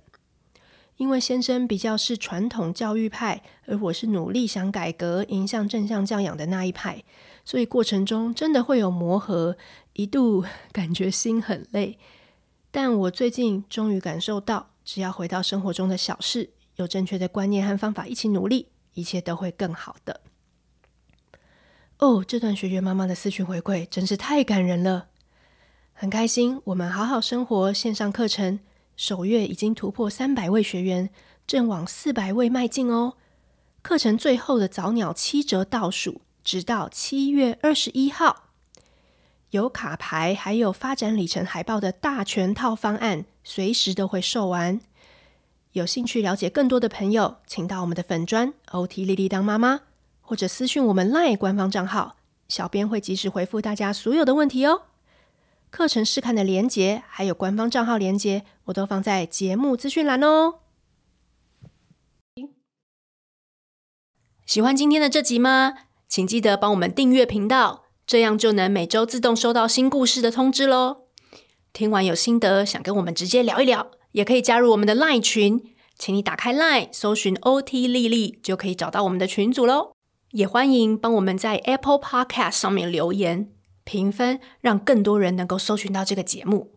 [0.96, 7.04] 因为先生比较是传统教育派，而我是努力想改革、迎向正向教养的那一派，
[7.44, 9.56] 所以过程中真的会有磨合，
[9.92, 11.98] 一度 感觉心很累。
[12.70, 20.22] 但我最近终于感受到，只要回到生活中的小事，有正确的观念和方法一起努力，一切都会更好的。
[21.98, 25.08] 哦，这段学员妈妈的私讯回馈真是太感人了，
[25.98, 26.60] 很开心。
[26.64, 28.60] 我们好好生活线上课程。
[28.96, 31.08] 首月已经突破三百位学员，
[31.46, 33.14] 正往四百位迈进哦。
[33.80, 38.50] 课程最后的早鸟七折倒数，直到七月二十一号。
[39.52, 44.78] 有卡牌，还有发展里程海报的大全套方案，随时都会售完。
[45.72, 49.80] 有兴趣了解更多的朋友，请到我们的粉专 OT 丽丽当妈妈，
[50.20, 52.16] 或者私讯我们 LINE 官方账号，
[52.48, 54.82] 小编会及时回复大家所有的问题哦。
[55.76, 60.60] 课程试看的连接，还有官方账号连接，我都放在节目资讯栏哦。
[64.46, 65.74] 喜欢今天的这集吗？
[66.08, 71.08] 请记得帮我们订阅频道，这样就能每周自动收到新故事的通知喽。
[71.74, 75.62] 听完有心得，想跟我们直接聊一聊，也可以加入我们的 LINE 群，
[75.98, 79.92] 请你打开 LINE 搜寻 OT 莉莉，就可以找到我们的群组喽。
[80.30, 83.52] 也欢迎帮我们在 Apple Podcast 上面留言。
[83.86, 86.72] 评分，让更多人能够搜寻到这个节目。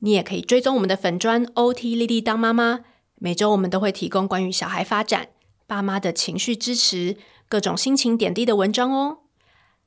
[0.00, 2.80] 你也可以追踪我们的粉专 OT 丽丽当妈妈，
[3.14, 5.28] 每周我们都会提供关于小孩发展、
[5.68, 7.16] 爸妈的情绪支持、
[7.48, 9.18] 各种心情点滴的文章哦。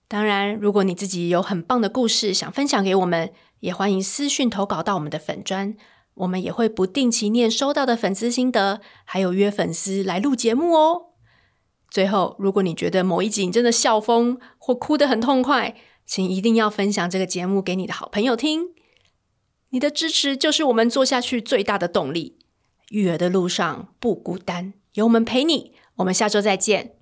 [0.08, 5.76] 当然，如果你自己有很棒的故事想分享给我们，也欢迎私讯投稿到我们的粉专，
[6.14, 11.08] 我们也会不定期念收到的粉丝心得，还有约粉丝来录节目哦。
[11.92, 15.76] 最后，如果你觉得某一集你真的笑疯或哭得很痛快，
[16.08, 18.70] 请一定要分享这个节目给你的好朋友听，
[19.70, 22.40] 你的支持就是我们做下去最大的动力。
[22.90, 25.74] 育儿的路上不孤单，有我们陪你。
[25.98, 26.97] 我们下周再见。